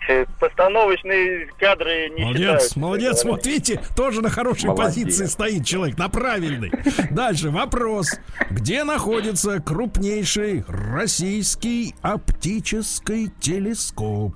Э, 0.09 0.25
Постановочные 0.39 1.47
кадры 1.59 2.09
не 2.09 2.23
Молодец, 2.23 2.39
считаются. 2.41 2.79
молодец. 2.79 3.23
Вот 3.23 3.45
видите, 3.45 3.81
тоже 3.95 4.21
на 4.21 4.29
хорошей 4.29 4.67
Молодец. 4.69 4.95
позиции 4.95 5.25
стоит 5.27 5.65
человек, 5.65 5.97
на 5.97 6.09
правильной. 6.09 6.71
Дальше 7.11 7.49
вопрос. 7.51 8.09
Где 8.49 8.83
находится 8.83 9.59
крупнейший 9.59 10.63
российский 10.67 11.93
оптический 12.01 13.31
телескоп? 13.39 14.35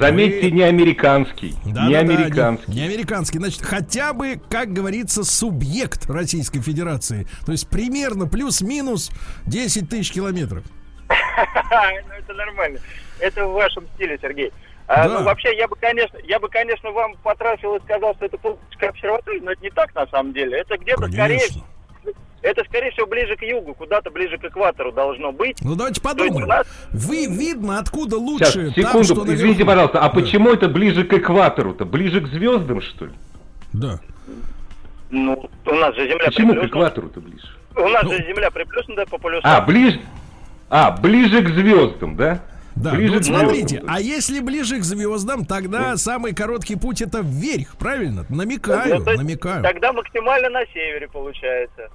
Заметьте, 0.00 0.50
не 0.50 0.62
американский. 0.62 1.54
Да, 1.64 1.86
не 1.86 1.94
да, 1.94 2.02
да, 2.02 2.14
американский. 2.14 2.70
не, 2.72 2.76
не 2.80 2.86
американский. 2.86 3.38
Значит, 3.38 3.62
хотя 3.62 4.12
бы, 4.12 4.40
как 4.50 4.72
говорится, 4.72 5.22
субъект 5.22 6.10
Российской 6.10 6.60
Федерации. 6.60 7.28
То 7.44 7.52
есть 7.52 7.68
примерно 7.68 8.26
плюс-минус 8.26 9.10
10 9.46 9.88
тысяч 9.88 10.10
километров. 10.12 10.64
Ну, 12.08 12.14
это 12.18 12.34
нормально. 12.34 12.78
Это 13.20 13.46
в 13.46 13.52
вашем 13.52 13.86
стиле, 13.94 14.18
Сергей. 14.20 14.52
А, 14.88 15.08
Да. 15.08 15.18
ну, 15.18 15.24
вообще, 15.24 15.56
я 15.56 15.66
бы, 15.66 15.76
конечно, 15.76 16.18
я 16.24 16.38
бы, 16.38 16.48
конечно, 16.48 16.90
вам 16.92 17.14
потрафил 17.22 17.74
и 17.76 17.80
сказал, 17.80 18.14
что 18.14 18.26
это 18.26 18.38
Пулковская 18.38 18.90
обсерватория, 18.90 19.40
но 19.42 19.52
это 19.52 19.62
не 19.62 19.70
так 19.70 19.94
на 19.94 20.06
самом 20.06 20.32
деле. 20.32 20.58
Это 20.60 20.78
где-то 20.78 21.08
скорее, 21.10 21.40
это 22.42 22.62
скорее 22.68 22.90
всего 22.92 23.06
ближе 23.06 23.34
к 23.36 23.42
югу, 23.42 23.74
куда-то 23.74 24.10
ближе 24.10 24.38
к 24.38 24.44
экватору 24.44 24.92
должно 24.92 25.32
быть. 25.32 25.58
Ну 25.62 25.74
давайте 25.74 26.00
подумаем. 26.00 26.46
нас- 26.46 26.66
Вы 26.92 27.26
видно, 27.26 27.80
откуда 27.80 28.16
Сейчас, 28.16 28.54
лучше. 28.54 28.64
там, 28.66 28.74
секунду, 28.74 29.04
что 29.04 29.14
наверху. 29.16 29.34
извините, 29.34 29.64
пожалуйста, 29.64 29.98
а 30.00 30.08
Да. 30.08 30.08
почему 30.10 30.50
это 30.52 30.68
ближе 30.68 31.02
к 31.04 31.12
экватору-то? 31.14 31.84
Ближе 31.84 32.20
к 32.20 32.28
звездам, 32.28 32.80
что 32.80 33.06
ли? 33.06 33.12
Да. 33.72 33.98
Ну, 35.10 35.50
у 35.66 35.74
нас 35.74 35.94
же 35.96 36.06
Земля 36.08 36.26
Почему 36.26 36.48
к 36.48 36.60
приплюснута. 36.60 36.66
экватору-то 36.68 37.20
ближе? 37.20 37.46
У 37.76 37.88
нас 37.88 38.02
Ну. 38.04 38.12
же 38.12 38.18
Земля 38.26 38.50
приплюснута 38.52 39.04
по 39.06 39.18
полюсам. 39.18 39.50
А, 39.50 39.60
ближе... 39.62 40.00
А, 40.68 40.90
ближе 40.92 41.42
к 41.42 41.48
звездам, 41.50 42.16
да? 42.16 42.40
Да, 42.74 42.90
Ближе 42.90 43.08
ну 43.08 43.14
вот 43.14 43.22
к 43.22 43.26
смотрите, 43.26 43.68
звездам. 43.68 43.90
а 43.94 44.00
если 44.00 44.40
ближе 44.40 44.78
к 44.80 44.84
звездам, 44.84 45.46
тогда 45.46 45.96
самый 45.96 46.34
короткий 46.34 46.76
путь 46.76 47.00
это 47.00 47.20
вверх, 47.22 47.74
правильно? 47.78 48.26
Намекаю, 48.28 48.98
Ну, 48.98 49.04
то 49.04 49.12
есть 49.12 49.22
намекаю. 49.22 49.62
Тогда 49.62 49.92
максимально 49.94 50.50
на 50.50 50.66
севере 50.66 51.08
получается. 51.08 51.88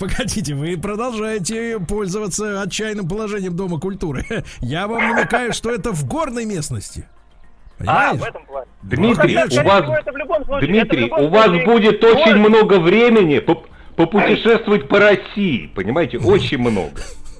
Погодите, 0.00 0.54
вы 0.54 0.76
продолжаете 0.78 1.78
пользоваться 1.78 2.60
отчаянным 2.62 3.08
положением 3.08 3.54
Дома 3.56 3.78
культуры. 3.78 4.24
Я 4.60 4.88
вам 4.88 4.98
намекаю, 5.10 5.52
что 5.52 5.70
это 5.70 5.92
в 5.92 6.04
горной 6.08 6.44
местности. 6.44 7.06
А, 7.78 7.84
Понимаешь? 8.14 8.20
в 8.20 8.24
этом 8.24 8.44
плане. 8.46 8.66
Дмитрий, 8.82 9.34
Ну, 9.36 9.62
у 9.62 9.64
вас, 9.64 9.84
Ну, 9.86 9.92
это 9.94 10.12
случае- 10.44 10.58
это 10.58 10.66
Дмитрий, 10.66 11.04
у 11.04 11.28
будет 11.28 12.00
город. 12.00 12.16
очень 12.16 12.36
много 12.36 12.80
времени 12.80 13.38
поп- 13.38 13.68
попутешествовать 13.94 14.88
по 14.88 14.98
России, 14.98 15.70
понимаете, 15.74 16.18
очень 16.18 16.58
много. 16.58 16.90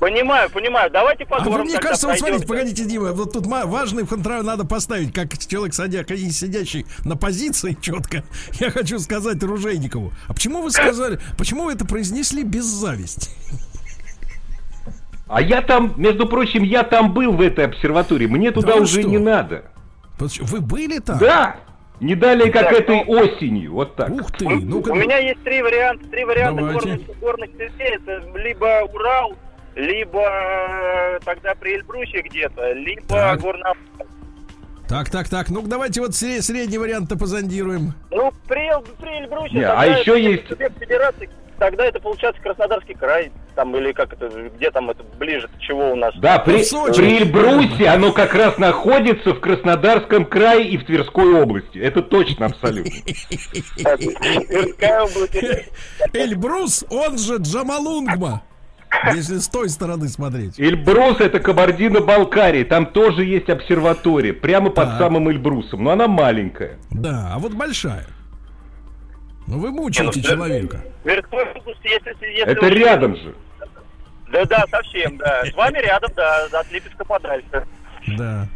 Понимаю, 0.00 0.49
понимаю. 0.49 0.90
Давайте 0.90 1.25
А 1.25 1.26
подумаем. 1.26 1.59
вы, 1.59 1.64
мне 1.69 1.78
кажется, 1.78 2.09
вот 2.09 2.19
смотрите, 2.19 2.47
погодите, 2.47 2.85
Дима, 2.87 3.12
вот 3.12 3.35
тут 3.35 3.47
важный 3.47 4.07
контроль 4.07 4.42
надо 4.42 4.64
поставить, 4.64 5.12
как 5.12 5.37
человек, 5.37 5.75
садя, 5.75 6.00
и 6.00 6.30
сидящий 6.30 6.87
на 7.04 7.16
позиции 7.16 7.76
четко. 7.83 8.25
Я 8.59 8.71
хочу 8.71 8.99
сказать 8.99 9.42
Ружейникову. 9.42 10.12
А 10.26 10.33
почему 10.33 10.62
вы 10.62 10.71
сказали, 10.71 11.21
почему 11.37 11.64
вы 11.64 11.73
это 11.75 11.85
произнесли 11.85 12.42
без 12.45 12.64
зависти? 12.64 13.30
А 15.28 15.42
я 15.42 15.61
там, 15.61 15.92
между 15.97 16.26
прочим, 16.26 16.62
я 16.62 16.83
там 16.83 17.12
был 17.12 17.33
в 17.33 17.40
этой 17.42 17.66
обсерватории, 17.66 18.26
мне 18.26 18.50
туда 18.50 18.76
вы 18.76 18.83
уже 18.83 19.02
что? 19.02 19.09
не 19.09 19.19
надо. 19.19 19.64
Вы 20.19 20.61
были 20.61 20.99
там? 20.99 21.19
Да, 21.19 21.57
не 22.00 22.14
далее, 22.14 22.50
как 22.50 22.71
Так, 22.71 22.80
этой 22.80 23.04
осенью, 23.04 23.75
вот 23.75 23.97
так. 23.97 24.11
Ух 24.11 24.33
ты, 24.33 24.49
ну-ка. 24.49 24.90
У 24.90 24.95
меня 24.95 25.19
есть 25.19 25.42
три 25.45 25.62
варианта, 25.62 26.07
три 26.09 26.25
варианта 26.25 26.62
горных, 26.62 27.19
горных 27.21 27.50
цветей. 27.52 27.97
Это 27.97 28.23
либо 28.38 28.83
Урал, 28.92 29.37
либо 29.77 30.21
э, 30.23 31.19
тогда 31.25 31.55
при 31.55 31.75
Эльбрусе 31.77 32.23
где-то, 32.23 32.73
либо 32.73 33.07
Так. 33.09 33.41
горно... 33.41 33.73
Так, 34.89 35.09
так, 35.09 35.29
так. 35.29 35.50
Ну 35.50 35.62
давайте 35.62 36.00
вот 36.00 36.11
сре- 36.11 36.41
средний 36.43 36.79
вариант-то 36.79 37.17
позондируем. 37.17 37.95
Ну, 38.11 38.33
при, 38.49 38.69
при 39.00 39.21
Эльбрусе... 39.23 39.55
Не, 39.55 39.62
а 39.69 39.87
еще 39.87 40.11
это 40.12 40.19
есть- 40.19 40.79
федерации, 40.81 41.31
тогда 41.61 41.85
это 41.87 42.00
получается 42.00 42.43
Краснодарский 42.43 42.95
край, 42.95 43.31
там, 43.55 43.77
или 43.77 43.93
как 43.93 44.12
это, 44.15 44.29
где 44.57 44.71
там 44.73 44.91
это, 44.91 45.05
ближе, 45.19 45.49
чего 45.61 45.93
у 45.93 45.95
нас? 45.95 46.12
Да, 46.19 46.41
при, 46.41 46.62
в 46.62 46.67
Сочи. 46.67 46.97
при 47.00 47.19
Эльбрусе 47.19 47.87
оно 47.87 48.12
как 48.12 48.35
раз 48.35 48.59
находится 48.59 49.33
в 49.35 49.39
Краснодарском 49.41 50.25
крае 50.25 50.69
и 50.69 50.77
в 50.77 50.85
Тверской 50.85 51.41
области. 51.41 51.79
Это 51.79 52.03
точно 52.03 52.47
абсолютно. 52.47 52.91
Эльбрус, 56.12 56.85
он 56.91 57.17
же 57.19 57.37
Джамалунгма. 57.37 58.43
Если 59.15 59.39
с 59.39 59.49
той 59.49 59.69
стороны 59.69 60.09
смотреть. 60.09 60.59
Эльбрус 60.59 61.21
это 61.21 61.41
Кабардино-Балкария, 61.41 62.65
там 62.65 62.87
тоже 62.87 63.25
есть 63.25 63.49
обсерватория, 63.49 64.33
прямо 64.33 64.71
под 64.71 64.99
самым 64.99 65.31
Эльбрусом, 65.31 65.85
но 65.85 65.91
она 65.91 66.09
маленькая. 66.09 66.79
Да, 66.91 67.31
а 67.33 67.39
вот 67.39 67.53
большая. 67.53 68.07
Ну 69.47 69.59
вы 69.59 69.71
мучаете 69.71 70.23
человека. 70.23 70.83
Это 71.05 72.69
рядом 72.69 73.17
же. 73.17 73.35
Да, 74.33 74.45
да, 74.45 74.65
совсем, 74.71 75.17
да. 75.19 75.45
С 75.45 75.55
вами 75.55 75.79
рядом, 75.79 76.11
да, 76.15 76.47
от 76.53 76.71
Липецка 76.71 77.05
подальше. 77.05 77.67
Да. 78.17 78.47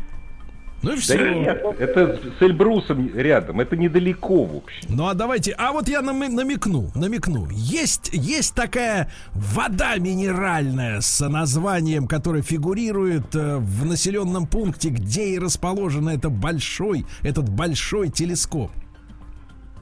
Ну 0.84 0.92
и 0.92 0.96
Да 0.96 1.00
все. 1.00 1.34
нет, 1.34 1.62
это 1.78 2.18
с 2.38 2.42
Эльбрусом 2.42 3.10
рядом, 3.14 3.60
это 3.60 3.76
недалеко 3.76 4.44
в 4.44 4.56
общем. 4.58 4.88
Ну 4.88 5.08
а 5.08 5.14
давайте, 5.14 5.52
а 5.52 5.72
вот 5.72 5.88
я 5.88 6.02
нами- 6.02 6.26
намекну, 6.28 6.90
намекну. 6.94 7.48
Есть, 7.50 8.10
есть 8.12 8.54
такая 8.54 9.10
вода 9.32 9.96
минеральная 9.96 11.00
с 11.00 11.26
названием, 11.26 12.06
которая 12.06 12.42
фигурирует 12.42 13.34
э, 13.34 13.56
в 13.56 13.86
населенном 13.86 14.46
пункте, 14.46 14.90
где 14.90 15.28
и 15.30 15.38
расположен 15.38 16.08
это 16.08 16.28
большой, 16.28 17.06
этот 17.22 17.48
большой 17.48 18.10
телескоп. 18.10 18.70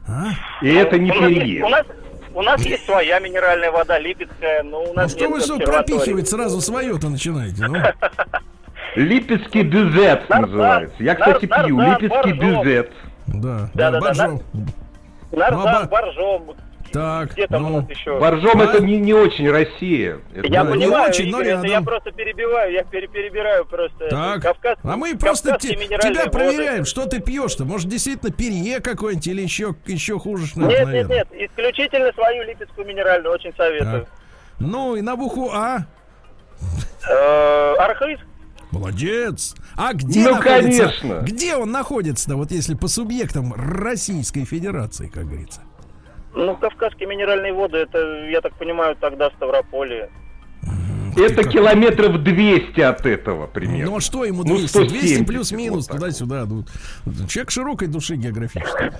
А? 0.06 0.30
И 0.62 0.68
это 0.68 0.98
не 0.98 1.10
у, 1.10 1.14
переезд. 1.14 1.70
нас, 1.70 1.86
у 2.34 2.42
нас 2.42 2.64
есть 2.64 2.84
своя 2.84 3.18
минеральная 3.20 3.70
вода, 3.70 3.98
липецкая, 3.98 4.62
но 4.62 4.82
у 4.82 4.86
Ну 4.88 4.94
нас 4.94 5.10
что 5.12 5.20
нет 5.20 5.30
вы 5.30 5.40
что 5.40 5.58
пропихивать 5.58 6.28
сразу 6.28 6.60
свое-то 6.60 7.08
начинаете? 7.08 7.66
Ну, 7.66 7.76
Липецкий 8.94 9.62
бюзет 9.62 10.28
Нарзан, 10.28 10.42
называется. 10.42 10.96
Я, 11.02 11.14
кстати, 11.14 11.46
пью 11.46 11.80
Липецкий 11.80 12.08
Боржом. 12.34 12.38
бюзет. 12.62 12.92
да, 13.26 13.70
Да, 13.74 13.90
да, 13.90 14.00
Боржом. 14.00 14.42
Нарзан, 15.32 15.88
Боржом, 15.88 16.54
Так, 16.92 17.32
где 17.32 17.46
там 17.46 17.64
у 17.64 17.68
ну, 17.70 17.80
нас 17.80 17.88
еще? 17.90 18.18
Боржом 18.20 18.60
А? 18.60 18.64
это 18.64 18.82
не, 18.82 18.98
не 19.00 19.14
очень 19.14 19.50
Россия. 19.50 20.18
Это 20.34 20.46
Я 20.46 20.62
Да, 20.62 20.70
не 20.70 20.76
понимаю, 20.76 21.08
очень, 21.08 21.30
но 21.30 21.40
Игорь, 21.40 21.52
это 21.54 21.62
я 21.66 21.70
рядом. 21.70 21.84
просто 21.86 22.12
перебиваю, 22.12 22.70
я 22.72 22.84
пере- 22.84 23.08
перебираю 23.08 23.64
просто. 23.64 24.08
Так, 24.10 24.42
Кавказ- 24.44 24.78
а 24.82 24.96
мы 24.98 25.16
просто 25.16 25.56
те- 25.58 25.74
тебя 25.74 26.18
воды. 26.24 26.30
проверяем, 26.30 26.84
что 26.84 27.06
ты 27.06 27.20
пьешь-то. 27.20 27.64
Может, 27.64 27.88
действительно 27.88 28.30
перье 28.30 28.80
какое-нибудь 28.80 29.26
или 29.26 29.40
еще, 29.40 29.74
еще 29.86 30.18
хуже, 30.18 30.46
что 30.46 30.60
Нет, 30.60 30.70
нет, 30.70 30.84
наверное. 30.86 31.16
нет, 31.16 31.28
исключительно 31.32 32.12
свою 32.12 32.42
липецкую 32.42 32.86
минеральную, 32.86 33.32
очень 33.32 33.54
советую. 33.56 34.02
Так. 34.02 34.08
Ну, 34.58 34.94
и 34.96 35.00
на 35.00 35.16
буху 35.16 35.50
А. 35.50 35.86
Э, 37.08 37.74
Архыз? 37.78 38.18
Молодец. 38.72 39.54
А 39.76 39.92
где 39.92 40.24
Ну, 40.24 40.30
находится? 40.36 40.82
конечно. 40.88 41.20
Где 41.22 41.56
он 41.56 41.70
находится-то, 41.70 42.36
вот 42.36 42.50
если 42.50 42.74
по 42.74 42.88
субъектам 42.88 43.52
Российской 43.54 44.44
Федерации, 44.44 45.08
как 45.08 45.26
говорится? 45.28 45.60
Ну, 46.34 46.56
кавказские 46.56 47.06
минеральные 47.08 47.52
воды, 47.52 47.76
это, 47.78 47.98
я 48.30 48.40
так 48.40 48.54
понимаю, 48.56 48.96
тогда 48.98 49.30
Ставрополье. 49.36 50.08
Это 51.14 51.44
километров 51.46 52.22
200 52.22 52.80
от 52.80 53.04
этого 53.04 53.46
примерно. 53.46 53.90
Ну, 53.90 53.96
а 53.98 54.00
что 54.00 54.24
ему 54.24 54.42
Ну, 54.44 54.56
200? 54.56 54.66
170, 54.68 55.00
200 55.02 55.24
плюс-минус, 55.24 55.86
вот 55.88 55.96
туда-сюда. 55.98 56.46
Ну, 56.46 56.64
человек 57.28 57.50
широкой 57.50 57.88
души 57.88 58.16
географической. 58.16 58.92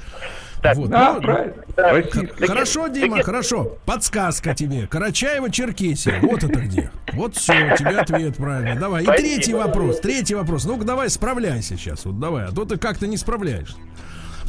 Так, 0.62 0.76
Вот, 0.76 0.90
Да, 0.90 1.14
ну, 1.14 1.20
правильно. 1.22 1.54
да. 1.76 1.90
Российская. 1.92 2.46
Хорошо, 2.46 2.86
Дима, 2.88 3.16
таки- 3.16 3.22
хорошо. 3.24 3.76
Подсказка 3.84 4.54
тебе. 4.54 4.84
Карачаево-Черкесия. 4.84 6.20
Вот 6.20 6.44
это 6.44 6.60
где. 6.60 6.90
Вот 7.14 7.34
все, 7.36 7.74
тебе 7.76 7.98
ответ 7.98 8.36
правильно. 8.36 8.78
Давай. 8.80 9.02
И 9.02 9.04
Спасибо. 9.04 9.28
третий 9.28 9.54
вопрос. 9.54 10.00
Третий 10.00 10.34
вопрос. 10.36 10.64
Ну-ка, 10.64 10.84
давай 10.84 11.10
справляйся 11.10 11.76
сейчас. 11.76 12.04
Вот 12.04 12.20
давай. 12.20 12.46
А 12.46 12.52
то 12.52 12.64
ты 12.64 12.76
как-то 12.78 13.06
не 13.08 13.16
справляешься. 13.16 13.74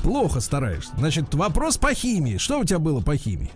Плохо 0.03 0.39
стараешься. 0.39 0.91
Значит, 0.97 1.33
вопрос 1.33 1.77
по 1.77 1.93
химии. 1.93 2.37
Что 2.37 2.59
у 2.59 2.63
тебя 2.63 2.79
было 2.79 3.01
по 3.01 3.15
химии? 3.17 3.51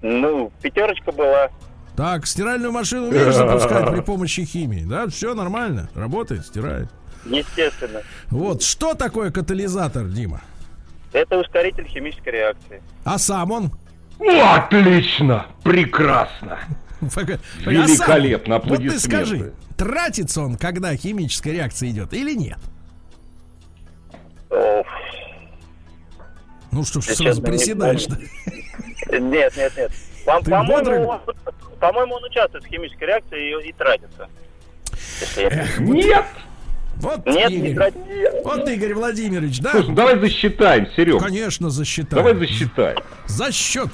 Ну, 0.00 0.50
пятерочка 0.62 1.12
была. 1.12 1.48
Так, 1.96 2.26
стиральную 2.26 2.72
машину 2.72 3.08
умеешь 3.08 3.34
запускать 3.34 3.90
при 3.90 4.00
помощи 4.00 4.44
химии? 4.44 4.84
Да, 4.84 5.08
все 5.08 5.34
нормально. 5.34 5.88
Работает, 5.94 6.46
стирает. 6.46 6.88
Естественно. 7.24 8.00
Вот, 8.30 8.62
что 8.62 8.94
такое 8.94 9.30
катализатор, 9.30 10.04
Дима? 10.04 10.40
Это 11.12 11.38
ускоритель 11.38 11.86
химической 11.86 12.30
реакции. 12.30 12.82
А 13.04 13.18
сам 13.18 13.50
он? 13.52 13.70
Ну, 14.18 14.42
отлично, 14.54 15.46
прекрасно. 15.62 16.58
Пока- 17.14 17.38
Великолепно, 17.60 18.56
А 18.56 18.60
сам- 18.60 18.68
Вот 18.68 18.78
ты 18.78 18.84
аплодисменты. 18.86 18.98
скажи, 19.26 19.52
тратится 19.76 20.40
он, 20.42 20.56
когда 20.56 20.94
химическая 20.96 21.52
реакция 21.52 21.90
идет, 21.90 22.12
или 22.14 22.34
нет? 22.34 22.58
Ну 26.72 26.84
что 26.84 27.00
ж, 27.00 27.04
сразу 27.06 27.42
приседаешь. 27.42 28.06
помню. 28.06 28.28
Нет, 29.30 29.56
нет, 29.56 29.72
нет. 29.76 29.92
По-моему, 30.24 31.20
по-моему, 31.80 32.14
он 32.16 32.24
участвует 32.24 32.64
в 32.64 32.66
химической 32.66 33.04
реакции 33.04 33.64
и, 33.64 33.68
и 33.68 33.72
тратится. 33.72 34.28
Я- 35.36 35.66
Нет! 35.78 36.24
Вот, 36.96 37.26
Нет, 37.26 37.50
не 37.50 37.56
Игорь, 37.70 37.74
тратится. 37.74 38.40
вот 38.44 38.68
Игорь 38.68 38.94
Владимирович, 38.94 39.60
да? 39.60 39.70
Слушай, 39.72 39.88
ну 39.88 39.94
давай 39.94 40.18
засчитаем, 40.18 40.86
Серег. 40.96 41.20
Конечно, 41.22 41.70
засчитаем. 41.70 42.24
Давай 42.24 42.34
засчитаем. 42.34 42.98
За 43.26 43.52
счет. 43.52 43.90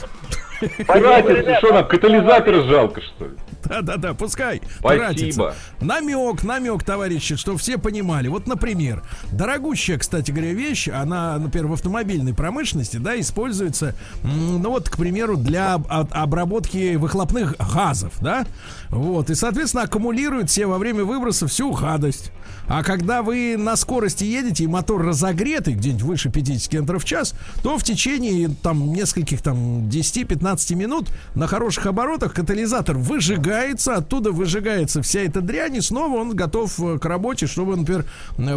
Тратится, 0.87 1.57
что 1.59 1.73
нам, 1.73 1.87
катализатора 1.89 2.63
жалко, 2.63 3.01
что 3.01 3.27
ли? 3.27 3.33
Да-да-да, 3.65 4.15
пускай 4.15 4.61
Спасибо. 4.81 5.05
тратится. 5.05 5.55
Намек, 5.81 6.43
намек, 6.43 6.83
товарищи, 6.83 7.37
что 7.37 7.57
все 7.57 7.79
понимали. 7.79 8.29
Вот, 8.29 8.47
например, 8.47 9.03
дорогущая, 9.31 9.99
кстати 9.99 10.31
говоря, 10.31 10.53
вещь, 10.53 10.89
она, 10.89 11.39
например, 11.39 11.69
в 11.69 11.73
автомобильной 11.75 12.35
промышленности, 12.35 12.97
да, 12.97 13.19
используется, 13.21 13.95
ну 14.25 14.69
вот, 14.71 14.91
к 14.91 14.97
примеру, 14.97 15.37
для 15.37 15.75
об- 15.75 15.87
от- 15.89 16.13
обработки 16.13 16.97
выхлопных 16.97 17.55
газов, 17.73 18.13
да, 18.21 18.47
вот, 18.91 19.31
и, 19.31 19.35
соответственно, 19.35 19.85
аккумулирует 19.85 20.51
все 20.51 20.67
во 20.67 20.79
время 20.79 21.05
выброса 21.05 21.47
всю 21.47 21.71
гадость. 21.73 22.33
А 22.69 22.83
когда 22.85 23.23
вы 23.23 23.57
на 23.57 23.77
скорости 23.77 24.25
едете 24.25 24.65
и 24.65 24.67
мотор 24.67 25.03
разогретый, 25.05 25.75
где-нибудь 25.75 26.03
выше 26.03 26.31
50 26.31 26.71
км 26.71 26.99
в 26.99 27.05
час, 27.05 27.35
то 27.63 27.77
в 27.77 27.83
течение 27.85 28.51
там 28.63 28.93
нескольких 28.93 29.43
там 29.43 29.89
10-15 29.89 30.52
минут 30.75 31.09
на 31.35 31.47
хороших 31.47 31.87
оборотах 31.87 32.33
катализатор 32.35 32.97
выжигает 32.97 33.23
сжигается, 33.43 33.97
оттуда 33.97 34.31
выжигается 34.31 35.01
вся 35.03 35.21
эта 35.21 35.41
дрянь, 35.41 35.77
и 35.77 35.81
снова 35.81 36.19
он 36.21 36.35
готов 36.37 36.79
э, 36.81 36.99
к 36.99 37.05
работе, 37.07 37.47
чтобы, 37.47 37.77
например, 37.77 38.05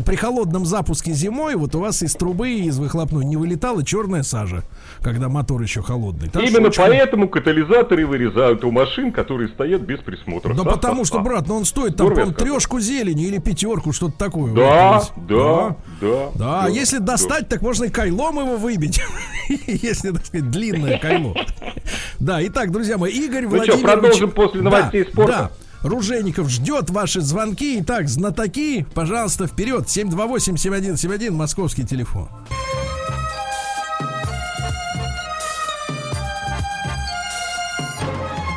при 0.06 0.16
холодном 0.16 0.66
запуске 0.66 1.14
зимой 1.14 1.56
вот 1.56 1.76
у 1.76 1.80
вас 1.80 2.04
из 2.04 2.14
трубы, 2.14 2.52
из 2.52 2.78
выхлопной 2.78 3.26
не 3.26 3.38
вылетала 3.38 3.84
черная 3.84 4.24
сажа, 4.24 4.64
когда 5.02 5.30
мотор 5.30 5.62
еще 5.62 5.82
холодный. 5.82 6.30
Так 6.30 6.42
что 6.44 6.52
Именно 6.52 6.68
очень- 6.70 6.82
поэтому 6.84 7.30
катализаторы 7.30 8.06
вырезают 8.06 8.64
у 8.64 8.72
машин, 8.72 9.12
которые 9.12 9.50
стоят 9.50 9.82
без 9.82 10.00
присмотра. 10.00 10.54
Да 10.54 10.64
потому 10.64 11.06
что, 11.06 11.18
Ха-ха-ха. 11.20 11.36
брат, 11.36 11.48
ну 11.48 11.56
он 11.56 11.66
стоит 11.66 11.96
там, 11.96 12.14
сказал. 12.14 12.34
трешку 12.34 12.80
зелени 12.80 13.26
или 13.26 13.38
пятерку, 13.38 13.92
что-то 13.94 14.18
такое. 14.18 14.54
Да, 14.54 15.00
Вот, 15.16 15.28
да, 15.28 15.76
да. 16.02 16.30
Да, 16.36 16.64
а 16.66 16.70
если 16.70 16.98
да. 16.98 17.14
достать, 17.14 17.48
так 17.50 17.62
можно 17.62 17.86
и 17.86 17.90
кайлом 17.90 18.40
его 18.40 18.58
выбить. 18.58 19.02
Если, 19.68 20.10
так 20.12 20.26
сказать, 20.26 20.50
длинное 20.50 20.98
кайло. 20.98 21.36
Да, 22.20 22.46
итак, 22.46 22.72
друзья 22.72 22.98
мои, 22.98 23.12
Игорь 23.12 23.44
Ну 23.44 23.50
Владимирович... 23.50 23.86
что, 23.86 23.94
продолжим 23.94 24.32
после 24.32 24.62
Да, 24.62 24.70
новостей 24.70 25.06
спорта? 25.06 25.32
Да, 25.32 25.52
Ружейников 25.88 26.50
ждет 26.50 26.90
ваши 26.90 27.22
звонки. 27.22 27.80
Итак, 27.82 28.08
знатоки, 28.08 28.88
пожалуйста, 28.96 29.46
вперед. 29.48 29.86
728-7171, 29.86 31.32
московский 31.32 31.86
телефон. 31.86 32.28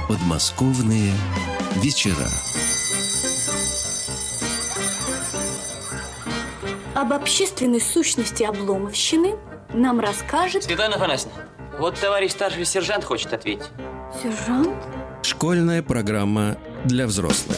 Подмосковные 0.08 1.12
вечера. 1.76 2.26
Об 6.94 7.12
общественной 7.12 7.80
сущности 7.80 8.42
обломовщины 8.42 9.36
нам 9.72 10.00
расскажет 10.00 10.64
Светлана 10.64 10.96
Афанасьевна, 10.96 11.36
вот 11.78 11.94
товарищ 12.00 12.32
старший 12.32 12.64
сержант 12.64 13.04
хочет 13.04 13.32
ответить. 13.32 13.66
сержант. 14.22 14.70
Школьная 15.22 15.82
программа 15.82 16.56
для 16.84 17.06
взрослых. 17.06 17.56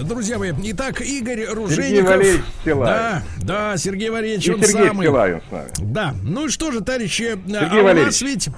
Друзья 0.00 0.38
мои, 0.38 0.52
итак, 0.64 1.02
Игорь 1.02 1.40
Сергей 1.40 1.54
Ружейников. 1.54 2.08
Валерьевич 2.08 2.42
Силаев. 2.64 2.88
Да, 2.88 3.22
да, 3.42 3.76
Сергей 3.76 4.08
Валерьевич, 4.10 4.46
И 4.46 4.52
он 4.52 4.62
Сергей 4.62 4.86
самый. 4.88 5.06
Силаев 5.06 5.42
с 5.46 5.52
нами. 5.52 5.68
Да, 5.80 6.14
ну 6.22 6.46
и 6.46 6.48
что 6.48 6.70
же, 6.72 6.80
товарищи, 6.80 7.36
а 7.36 7.36
Сергей 7.46 7.80
у 7.80 7.84
Валерьевич. 7.84 8.20
нас 8.20 8.22
ведь, 8.22 8.48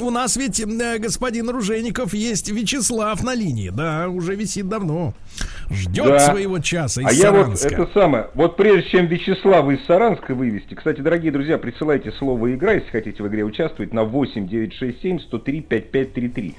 у 0.00 0.10
нас 0.10 0.36
ведь 0.36 0.60
э, 0.60 0.98
господин 0.98 1.50
Ружейников 1.50 2.14
есть 2.14 2.48
Вячеслав 2.48 3.22
на 3.22 3.34
линии, 3.34 3.68
да, 3.68 4.08
уже 4.08 4.34
висит 4.34 4.68
давно, 4.68 5.12
ждет 5.70 6.06
Да. 6.06 6.18
своего 6.20 6.58
часа 6.58 7.02
из 7.02 7.06
А 7.06 7.12
я 7.12 7.30
вот 7.32 7.58
Саранска. 7.58 7.82
это 7.82 7.92
самое, 7.92 8.28
вот 8.34 8.56
прежде 8.56 8.90
чем 8.90 9.06
Вячеслава 9.06 9.72
из 9.72 9.84
Саранска 9.86 10.34
вывести, 10.34 10.74
кстати, 10.74 11.00
дорогие 11.00 11.32
друзья, 11.32 11.58
присылайте 11.58 12.12
слово 12.12 12.54
«игра», 12.54 12.72
если 12.72 12.90
хотите 12.90 13.22
в 13.22 13.28
игре 13.28 13.44
участвовать, 13.44 13.92
на 13.92 14.04
8 14.04 14.46
967 14.48 15.20
103 15.20 15.60
5533. 15.62 16.54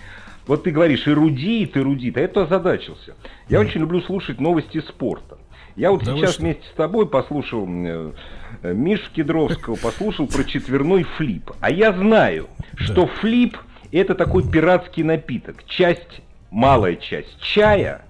Вот 0.47 0.63
ты 0.63 0.71
говоришь, 0.71 1.07
эрудит, 1.07 1.75
эрудит, 1.75 2.17
а 2.17 2.27
тут 2.27 2.43
озадачился. 2.45 3.15
Я 3.49 3.59
очень 3.59 3.81
люблю 3.81 4.01
слушать 4.01 4.39
новости 4.39 4.79
спорта. 4.79 5.37
Я 5.75 5.91
вот 5.91 6.03
Да 6.03 6.15
сейчас 6.15 6.39
вместе 6.39 6.63
с 6.71 6.75
тобой 6.75 7.07
послушал 7.07 7.67
э, 7.67 8.11
э, 8.61 8.73
Мишу 8.73 9.03
Кедровского, 9.13 9.75
послушал 9.75 10.27
про 10.27 10.43
четверной 10.43 11.03
флип. 11.03 11.51
А 11.59 11.69
я 11.71 11.91
знаю, 11.93 12.47
что 12.77 13.07
флип 13.07 13.57
это 13.91 14.13
такой 14.15 14.47
пиратский 14.49 15.03
напиток. 15.03 15.65
Часть, 15.65 16.21
малая 16.51 16.95
часть 16.95 17.37
чая, 17.41 18.05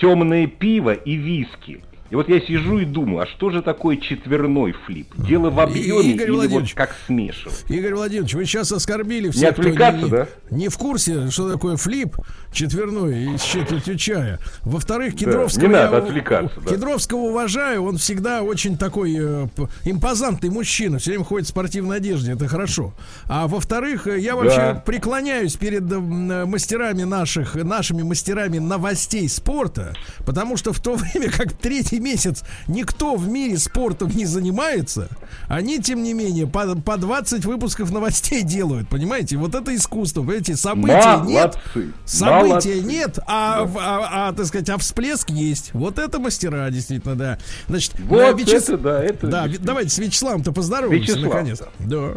темное 0.00 0.46
пиво 0.46 0.94
и 0.94 1.16
виски. 1.16 1.82
И 2.10 2.16
вот 2.16 2.28
я 2.28 2.40
сижу 2.40 2.78
и 2.80 2.84
думаю, 2.84 3.22
а 3.22 3.26
что 3.26 3.50
же 3.50 3.62
такое 3.62 3.96
четверной 3.96 4.72
флип? 4.72 5.08
Дело 5.16 5.50
в 5.50 5.60
объеме 5.60 6.12
Игорь 6.12 6.30
или 6.30 6.46
вот 6.48 6.64
как 6.74 6.96
смешивать? 7.06 7.64
Игорь 7.68 7.94
Владимирович, 7.94 8.34
вы 8.34 8.44
сейчас 8.46 8.72
оскорбили 8.72 9.30
всех, 9.30 9.52
кто 9.52 9.62
отвлекаться, 9.62 10.04
не, 10.04 10.10
да? 10.10 10.28
не 10.50 10.68
в 10.68 10.76
курсе, 10.76 11.30
что 11.30 11.48
такое 11.48 11.76
флип 11.76 12.16
четверной 12.52 13.34
и 13.34 13.38
с 13.38 13.42
четвертью 13.42 13.96
чая. 13.96 14.40
Во-вторых, 14.62 15.14
Кедровского, 15.14 15.62
не 15.62 15.68
надо 15.72 15.96
я- 15.98 16.02
отвлекаться, 16.02 16.60
да. 16.60 16.70
Кедровского 16.70 17.18
уважаю, 17.18 17.84
он 17.84 17.96
всегда 17.98 18.42
очень 18.42 18.76
такой 18.76 19.16
э, 19.16 19.46
импозантный 19.84 20.50
мужчина, 20.50 20.98
все 20.98 21.12
время 21.12 21.24
ходит 21.24 21.46
в 21.46 21.50
спортивной 21.50 21.98
одежде, 21.98 22.32
это 22.32 22.48
хорошо. 22.48 22.92
А 23.26 23.46
во-вторых, 23.46 24.08
э, 24.08 24.18
я 24.18 24.34
вообще 24.34 24.56
Да. 24.56 24.82
преклоняюсь 24.84 25.54
перед 25.54 25.82
э, 25.92 25.94
э, 25.94 26.44
мастерами 26.44 27.04
наших, 27.04 27.54
нашими 27.54 28.02
мастерами 28.02 28.58
новостей 28.58 29.28
спорта, 29.28 29.94
потому 30.26 30.56
что 30.56 30.72
в 30.72 30.80
то 30.80 30.94
время, 30.96 31.30
как 31.30 31.52
третий 31.52 31.99
месяц 32.00 32.42
никто 32.66 33.14
в 33.14 33.28
мире 33.28 33.58
спортом 33.58 34.08
не 34.10 34.24
занимается, 34.26 35.08
они, 35.48 35.78
тем 35.80 36.02
не 36.02 36.12
менее, 36.14 36.46
по, 36.46 36.74
по 36.76 36.96
20 36.96 37.44
выпусков 37.44 37.90
новостей 37.92 38.42
делают, 38.42 38.88
понимаете? 38.88 39.36
Вот 39.36 39.54
это 39.54 39.74
искусство, 39.74 40.22
понимаете, 40.22 40.56
событий 40.56 40.92
нет, 41.26 41.54
Молодцы, 41.74 41.92
события 42.04 42.48
молодцы. 42.48 42.80
нет, 42.80 43.18
а, 43.26 43.64
в- 43.64 43.78
а, 43.78 44.28
а, 44.28 44.32
так 44.32 44.46
сказать, 44.46 44.68
а 44.70 44.78
всплеск 44.78 45.30
есть. 45.30 45.72
Вот 45.74 45.98
это 45.98 46.18
мастера, 46.18 46.68
действительно, 46.70 47.14
да. 47.14 47.38
Значит, 47.68 47.92
Вот 48.00 48.20
э, 48.20 48.32
Вячес- 48.32 48.64
это 48.64 48.78
да, 48.78 49.02
это 49.04 49.26
Да, 49.26 49.38
действительно. 49.42 49.66
давайте 49.66 49.90
с 49.90 49.98
Вячеславом-то 49.98 50.52
поздороваемся, 50.52 51.12
Вячеслав, 51.12 51.34
наконец. 51.34 51.62
Да. 51.78 52.12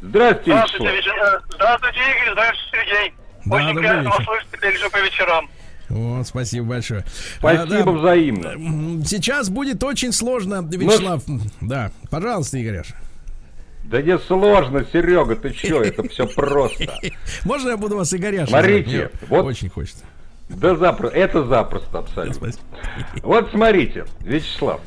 Здравствуйте, 0.00 0.42
Здравствуйте, 0.52 0.96
Вячеслав. 0.96 0.96
вечер- 0.96 1.42
Здравствуйте, 1.54 1.98
Игорь. 1.98 2.32
Здравствуйте, 2.32 2.70
Сергей. 2.72 3.14
Да, 3.44 3.56
Очень 3.56 3.78
приятно 3.78 4.10
вас 4.10 4.24
слышать 4.24 4.92
по 4.92 4.96
вечерам. 4.98 5.50
Вот, 5.88 6.26
спасибо 6.26 6.66
большое. 6.66 7.04
Спасибо 7.38 7.62
А, 7.62 7.84
да, 7.84 7.90
взаимно. 7.92 9.04
Сейчас 9.04 9.48
будет 9.48 9.82
очень 9.82 10.12
сложно, 10.12 10.66
Вячеслав. 10.70 11.22
Да, 11.60 11.90
пожалуйста, 12.10 12.62
Игоряш. 12.62 12.88
Да 13.84 14.02
не 14.02 14.18
сложно, 14.18 14.84
Серега, 14.92 15.34
ты 15.34 15.52
что, 15.54 15.80
это 15.82 16.06
все 16.08 16.26
просто. 16.26 16.94
Можно 17.44 17.70
я 17.70 17.76
буду 17.78 17.96
вас 17.96 18.12
Игоряш? 18.12 18.50
Смотрите, 18.50 19.10
вот- 19.28 19.46
Очень 19.46 19.70
хочется. 19.70 20.04
Да 20.50 20.76
запросто, 20.76 21.16
это 21.16 21.44
запросто 21.46 21.98
абсолютно. 21.98 22.34
Спасибо. 22.34 22.62
Вот 23.22 23.50
смотрите, 23.50 24.04
Вячеслав, 24.20 24.80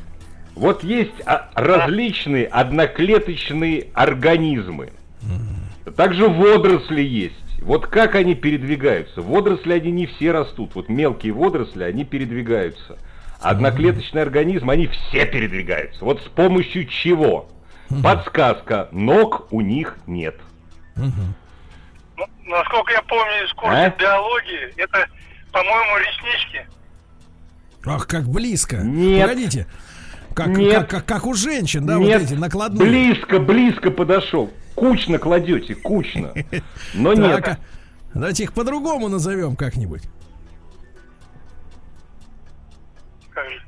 вот 0.54 0.82
есть 0.84 1.12
а, 1.24 1.50
различные 1.54 2.46
одноклеточные 2.46 3.86
организмы. 3.94 4.90
Также 5.96 6.28
водоросли 6.28 7.02
есть. 7.02 7.34
Вот 7.62 7.86
как 7.86 8.14
они 8.14 8.34
передвигаются? 8.34 9.22
Водоросли, 9.22 9.72
они 9.72 9.90
не 9.90 10.06
все 10.06 10.32
растут. 10.32 10.74
Вот 10.74 10.88
мелкие 10.88 11.32
водоросли, 11.32 11.84
они 11.84 12.04
передвигаются. 12.04 12.98
Одноклеточные 13.40 14.22
организмы, 14.22 14.72
они 14.72 14.86
все 14.88 15.26
передвигаются. 15.26 16.04
Вот 16.04 16.20
с 16.22 16.28
помощью 16.28 16.86
чего? 16.86 17.48
Подсказка. 18.02 18.88
Ног 18.92 19.48
у 19.50 19.60
них 19.60 19.96
нет. 20.06 20.36
Ну, 20.96 22.26
насколько 22.46 22.92
я 22.92 23.02
помню 23.02 23.44
из 23.46 23.52
курса 23.54 23.84
А? 23.86 23.90
биологии, 23.90 24.72
это, 24.76 25.06
по-моему, 25.50 25.98
реснички. 25.98 26.66
Ах, 27.84 28.06
как 28.06 28.28
близко. 28.28 28.76
Нет. 28.76 29.22
Погодите. 29.28 29.66
Как, 30.34 30.46
Нет. 30.48 30.74
как, 30.74 30.88
как, 30.90 31.04
как 31.04 31.26
у 31.26 31.34
женщин, 31.34 31.84
да, 31.84 31.96
нет, 31.98 32.22
вот 32.22 32.30
эти 32.30 32.38
накладные. 32.38 32.88
близко, 32.88 33.38
близко 33.38 33.90
подошел. 33.90 34.50
Кучно 34.74 35.18
кладете, 35.18 35.74
кучно. 35.74 36.32
Но 36.94 37.12
нет. 37.12 37.46
а 37.46 37.58
давайте 38.14 38.44
их 38.44 38.52
по-другому 38.52 39.08
назовем 39.08 39.56
как-нибудь. 39.56 40.02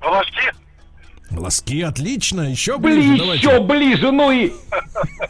Волоски. 0.01 0.51
Волоски, 1.31 1.83
отлично, 1.83 2.43
еще 2.43 2.79
ближе. 2.79 3.09
Ближе, 3.09 3.25
еще 3.25 3.63
ближе, 3.63 4.13
ну 4.13 4.31
и... 4.31 4.53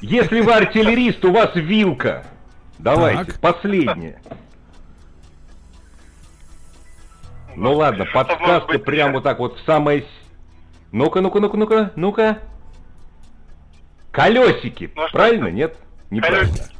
Если 0.00 0.40
вы 0.40 0.52
артиллерист, 0.52 1.24
у 1.24 1.32
вас 1.32 1.54
вилка. 1.54 2.24
Давайте, 2.78 3.32
Так. 3.32 3.40
последнее. 3.40 4.20
Ну 7.56 7.72
ладно, 7.74 8.04
подсказка 8.12 8.78
прям 8.78 9.12
вот 9.12 9.22
так 9.22 9.38
вот 9.38 9.58
в 9.58 9.64
самое... 9.64 10.04
Ну-ка, 10.90 11.20
ну-ка, 11.20 11.40
ну-ка, 11.40 11.56
ну-ка, 11.56 11.92
ну-ка. 11.96 12.38
Колесики. 14.14 14.90
Ну, 14.94 15.08
что 15.08 15.18
Правильно? 15.18 15.46
это? 15.46 15.54
Нет? 15.56 15.76
Неправильно. 16.10 16.52
Колесики. 16.52 16.74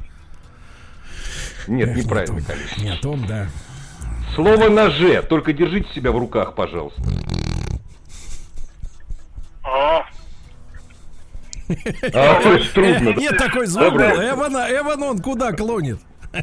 Нет, 1.67 1.89
Эх, 1.91 1.97
неправильно, 1.97 2.35
не 2.39 2.41
колесики. 2.43 2.81
Не 2.81 2.91
о 2.91 2.97
том, 2.97 3.27
да. 3.27 3.47
Слово 4.35 4.69
ноже. 4.69 5.23
Только 5.23 5.53
держите 5.53 5.93
себя 5.95 6.13
в 6.13 6.19
руках, 6.19 6.55
пожалуйста. 6.55 7.03
О, 9.65 10.05
А, 12.13 12.39
очень 12.45 12.73
трудно. 12.73 13.09
Нет 13.19 13.37
такой 13.39 13.67
звук. 13.67 13.83
был. 13.85 13.91
Доброе. 13.93 14.31
Эван, 14.33 14.55
Эван 14.55 15.03
он 15.03 15.19
куда 15.21 15.53
клонит? 15.53 15.99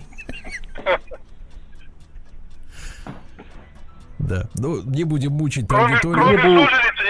Да, 4.20 4.48
ну 4.56 4.82
не 4.84 5.04
будем 5.04 5.32
мучить 5.34 5.68
кроме, 5.68 5.96
аудиторию. 5.96 6.24
кроме 6.24 6.54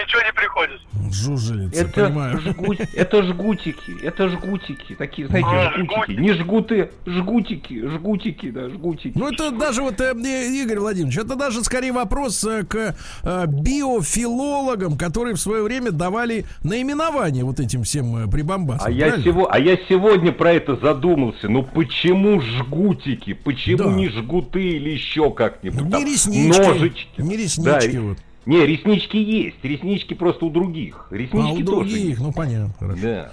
ничего 0.02 0.22
не 0.22 0.31
приходит. 0.54 0.82
Жужелица, 1.12 1.82
Это, 1.82 2.06
понимаю. 2.08 2.40
жгут- 2.40 2.80
это 2.96 3.24
жгутики, 3.24 4.02
это 4.04 4.30
жгутики, 4.30 4.96
такие, 4.96 5.28
знаете, 5.28 5.48
А, 5.50 5.72
жгутики, 5.72 5.94
жгутики. 5.96 6.20
не 6.20 6.34
жгуты, 6.34 6.90
жгутики, 7.06 7.88
жгутики, 7.88 8.52
да, 8.52 8.70
жгутики. 8.70 9.14
Ну, 9.18 9.28
это 9.32 9.52
даже 9.52 9.82
вот, 9.82 10.00
э, 10.00 10.12
Игорь 10.14 10.80
Владимирович, 10.80 11.18
это 11.18 11.36
даже 11.36 11.64
скорее 11.64 11.92
вопрос 11.92 12.44
э, 12.44 12.64
к 12.64 12.96
э, 13.24 13.46
биофилологам, 13.48 14.98
которые 14.98 15.36
в 15.36 15.40
свое 15.40 15.64
время 15.64 15.92
давали 15.92 16.46
наименование 16.64 17.44
вот 17.44 17.60
этим 17.60 17.84
всем 17.84 18.26
э, 18.28 18.32
прибамбасам. 18.32 18.88
А 18.88 18.92
я, 18.92 19.18
сего, 19.22 19.52
а 19.52 19.60
я 19.60 19.78
сегодня 19.90 20.32
про 20.32 20.54
это 20.54 20.76
задумался. 20.76 21.50
Ну 21.50 21.64
почему 21.64 22.42
жгутики? 22.42 23.34
Почему 23.34 23.78
Да. 23.78 23.92
не 23.92 24.10
жгуты 24.10 24.62
или 24.62 24.90
еще 24.90 25.32
как-нибудь? 25.32 25.82
Не 25.82 25.92
там, 25.92 26.06
реснички, 26.06 26.60
Ножички. 26.62 27.22
не 27.22 27.38
реснички 27.38 27.92
Да, 27.96 28.02
вот. 28.02 28.18
Не, 28.45 28.65
реснички 28.65 29.17
есть. 29.17 29.63
Реснички 29.63 30.13
просто 30.15 30.45
у 30.45 30.49
других. 30.49 31.08
Реснички 31.12 31.62
А 31.62 31.63
у 31.63 31.65
тоже 31.65 31.89
других, 31.89 31.97
есть. 32.10 32.19
ну 32.21 32.32
понятно, 32.34 32.73
хорошо. 32.80 32.99
Да. 33.01 33.32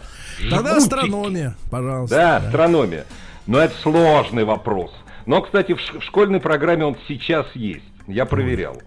Тогда 0.50 0.70
Жгутики. 0.72 0.78
астрономия, 0.78 1.56
пожалуйста. 1.70 2.16
Да, 2.16 2.36
астрономия. 2.36 3.06
Но 3.46 3.58
это 3.58 3.74
сложный 3.82 4.44
вопрос. 4.44 4.92
Но, 5.24 5.40
кстати, 5.42 5.72
в 5.74 5.80
ш- 5.80 5.98
в 5.98 6.02
школьной 6.04 6.40
программе 6.40 6.84
он 6.84 6.96
сейчас 7.08 7.46
есть. 7.54 7.84
Я 8.06 8.26
проверял. 8.26 8.80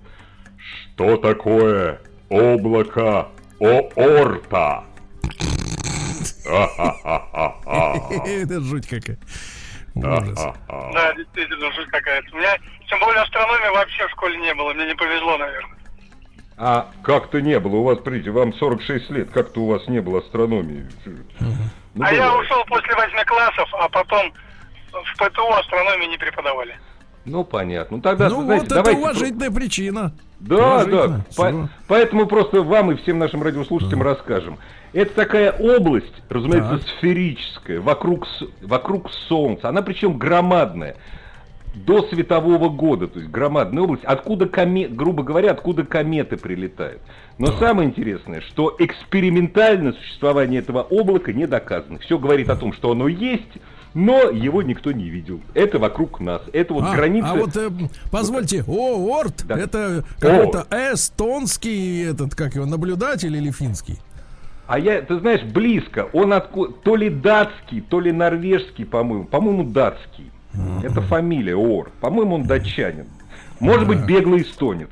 Что 0.94 1.18
такое 1.18 2.00
облако 2.30 3.30
Оорта? 3.60 4.84
Это 8.26 8.60
жуть 8.62 8.88
какая. 8.88 9.18
Да, 9.96 10.20
действительно, 10.22 11.72
жуть 11.74 11.88
какая-то. 11.90 12.28
У 12.34 12.38
меня, 12.38 12.56
тем 12.90 13.00
более, 13.00 13.22
астрономии 13.24 13.76
вообще 13.76 14.08
в 14.08 14.12
школе 14.12 14.38
не 14.38 14.54
было. 14.54 14.74
Мне 14.74 14.86
не 14.88 14.96
повезло, 14.96 15.38
наверное. 15.38 15.78
А 16.64 16.92
как-то 17.02 17.42
не 17.42 17.60
было. 17.60 17.78
У 17.78 17.84
вас, 17.84 17.96
смотрите, 17.98 18.30
вам 18.30 18.54
46 18.54 19.10
лет. 19.10 19.32
Как-то 19.32 19.62
у 19.62 19.66
вас 19.66 19.88
не 19.88 20.00
было 20.00 20.20
астрономии. 20.20 20.86
Ну, 21.96 22.06
а 22.06 22.14
я 22.14 22.28
бывает. 22.28 22.46
ушел 22.46 22.64
после 22.68 22.94
восьми 22.96 23.24
классов, 23.26 23.68
а 23.74 23.90
потом 23.90 24.32
в 24.92 25.18
ПТУ 25.18 25.52
астрономии 25.54 26.06
не 26.06 26.18
преподавали. 26.20 26.78
Ну, 27.26 27.44
понятно. 27.44 27.98
Ну, 27.98 28.04
тогда, 28.04 28.30
Ну 28.30 28.44
знаете, 28.44 28.64
вот 28.66 28.72
это 28.72 28.76
давайте... 28.76 29.02
уважительная 29.02 29.50
причина. 29.52 30.14
Да, 30.40 30.86
да. 30.86 31.22
По- 31.36 31.70
поэтому 31.88 32.28
просто 32.28 32.62
вам 32.62 32.92
и 32.92 32.96
всем 32.98 33.18
нашим 33.18 33.42
радиослушателям 33.42 34.04
расскажем. 34.04 34.60
Это 34.94 35.16
такая 35.16 35.52
область, 35.52 36.14
разумеется, 36.30 36.78
Так. 36.78 36.88
сферическая, 37.00 37.82
вокруг, 37.82 38.28
вокруг 38.62 39.12
Солнца. 39.28 39.68
Она 39.70 39.82
причем 39.82 40.20
громадная. 40.20 40.96
До 41.74 42.04
светового 42.04 42.68
года, 42.68 43.08
то 43.08 43.20
есть 43.20 43.32
громадная 43.32 43.84
область, 43.84 44.04
откуда 44.04 44.46
комет, 44.46 44.94
грубо 44.94 45.24
говоря, 45.24 45.52
откуда 45.52 45.86
кометы 45.86 46.36
прилетают. 46.36 47.02
Но 47.38 47.48
самое 47.58 47.88
интересное, 47.90 48.42
что 48.42 48.76
экспериментально 48.78 49.94
существование 49.94 50.60
этого 50.60 50.82
облака 50.82 51.32
не 51.32 51.48
доказано. 51.48 52.00
Все 52.00 52.20
говорит 52.20 52.50
о 52.50 52.58
том, 52.58 52.74
что 52.74 52.92
оно 52.92 53.08
есть, 53.08 53.58
но 53.94 54.30
его 54.30 54.62
никто 54.62 54.92
не 54.92 55.10
видел. 55.10 55.42
Это 55.54 55.80
вокруг 55.80 56.20
нас. 56.20 56.42
Это 56.54 56.74
вот 56.74 56.86
а, 56.88 56.96
граница. 56.96 57.32
а 57.32 57.36
вот 57.36 57.56
э, 57.56 57.70
позвольте, 58.12 58.64
Оорт, 58.68 59.46
Да. 59.46 59.58
это 59.58 60.04
какой-то 60.20 60.68
эстонский 60.72 62.04
этот, 62.04 62.36
как 62.36 62.56
его, 62.56 62.66
наблюдатель 62.66 63.36
или 63.36 63.52
финский? 63.52 63.98
А 64.68 64.80
я, 64.80 65.02
ты 65.02 65.20
знаешь, 65.20 65.44
близко. 65.44 66.08
Он 66.14 66.32
откуда, 66.32 66.74
то 66.84 66.96
ли 66.96 67.10
датский, 67.10 67.82
то 67.82 68.00
ли 68.00 68.12
норвежский, 68.12 68.86
по-моему. 68.86 69.26
По-моему, 69.26 69.64
датский. 69.64 70.32
Это 70.84 71.02
фамилия 71.02 71.56
Ор. 71.56 71.92
По-моему, 72.00 72.36
он 72.36 72.44
датчанин. 72.44 73.08
Может 73.60 73.88
быть, 73.88 74.06
беглый 74.06 74.42
эстонец. 74.42 74.90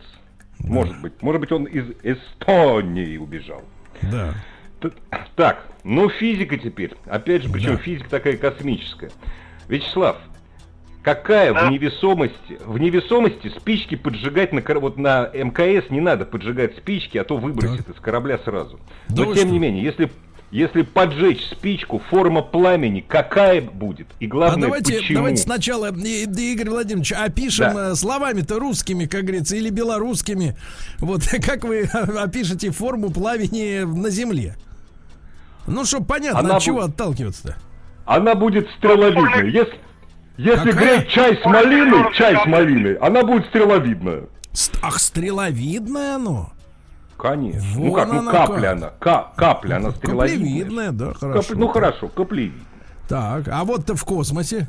Может 0.59 0.99
быть. 1.01 1.13
Может 1.21 1.41
быть, 1.41 1.51
он 1.51 1.63
из 1.65 1.85
Эстонии 2.03 3.17
убежал. 3.17 3.63
Да. 4.01 4.33
Т- 4.81 4.91
Так, 5.35 5.65
ну 5.83 6.09
физика 6.09 6.57
теперь. 6.57 6.93
Опять 7.05 7.43
же, 7.43 7.49
причем 7.49 7.77
физика 7.77 8.09
такая 8.09 8.37
космическая. 8.37 9.09
Вячеслав, 9.67 10.17
какая 11.03 11.53
в 11.53 11.71
невесомости, 11.71 12.59
в 12.65 12.77
невесомости 12.77 13.49
спички 13.49 13.95
поджигать 13.95 14.51
на, 14.53 14.61
вот 14.79 14.97
на 14.97 15.29
МКС 15.33 15.89
не 15.89 16.01
надо 16.01 16.25
поджигать 16.25 16.77
спички, 16.77 17.17
а 17.17 17.23
то 17.23 17.37
выбросит 17.37 17.89
из 17.89 17.95
корабля 17.99 18.37
сразу. 18.39 18.79
Да 19.09 19.25
Но 19.25 19.33
тем 19.33 19.43
что? 19.45 19.47
не 19.53 19.59
менее, 19.59 19.83
если 19.83 20.09
если 20.51 20.81
поджечь 20.81 21.45
спичку, 21.51 22.01
форма 22.09 22.41
пламени 22.41 23.01
какая 23.01 23.61
будет? 23.61 24.07
И 24.19 24.27
главное, 24.27 24.57
а 24.57 24.61
давайте, 24.61 24.93
почему? 24.97 25.17
давайте 25.19 25.41
сначала, 25.43 25.93
И- 25.95 26.25
И- 26.25 26.53
Игорь 26.53 26.69
Владимирович, 26.69 27.11
опишем 27.13 27.73
Да. 27.73 27.89
э, 27.91 27.95
словами-то 27.95 28.59
русскими, 28.59 29.05
как 29.05 29.23
говорится, 29.23 29.55
или 29.55 29.69
белорусскими. 29.69 30.55
Вот 30.99 31.21
как 31.45 31.63
вы 31.63 31.83
опишете 32.17 32.71
форму 32.71 33.11
пламени 33.11 33.83
на 33.83 34.09
Земле? 34.09 34.55
Ну, 35.67 35.85
чтобы 35.85 36.05
понятно, 36.07 36.39
Она 36.39 36.55
от 36.57 36.63
чего 36.63 36.81
будет- 36.81 36.91
отталкиваться-то. 36.95 37.55
Она 38.05 38.33
будет 38.33 38.67
стреловидной. 38.77 39.51
Если, 39.51 39.75
если 40.37 40.71
Какая? 40.71 40.97
греть 40.97 41.09
чай 41.09 41.39
с 41.39 41.45
малиной, 41.45 42.11
чай 42.15 42.35
с 42.41 42.45
малиной, 42.47 42.95
она 42.95 43.23
будет 43.23 43.45
стреловидная. 43.47 44.23
Ст- 44.51 44.79
Ах, 44.81 44.99
стреловидное 44.99 46.15
оно. 46.15 46.51
Конечно. 47.19 47.67
ну 47.75 47.89
Вон 47.91 47.93
как, 47.99 48.07
ну 48.13 48.19
она 48.19 48.31
капля 48.31 48.61
как. 48.61 48.71
она, 48.77 48.89
ка- 48.99 49.31
капля, 49.35 49.75
она 49.75 49.91
стреловидная. 49.91 50.37
Каплевидное, 50.39 50.91
да, 50.91 51.05
Кап- 51.07 51.19
хорошо. 51.19 51.53
ну 51.55 51.67
хорошо, 51.67 52.07
каплевидная. 52.07 52.65
Так, 53.09 53.47
а 53.49 53.63
вот 53.65 53.89
в 53.89 54.05
космосе. 54.05 54.67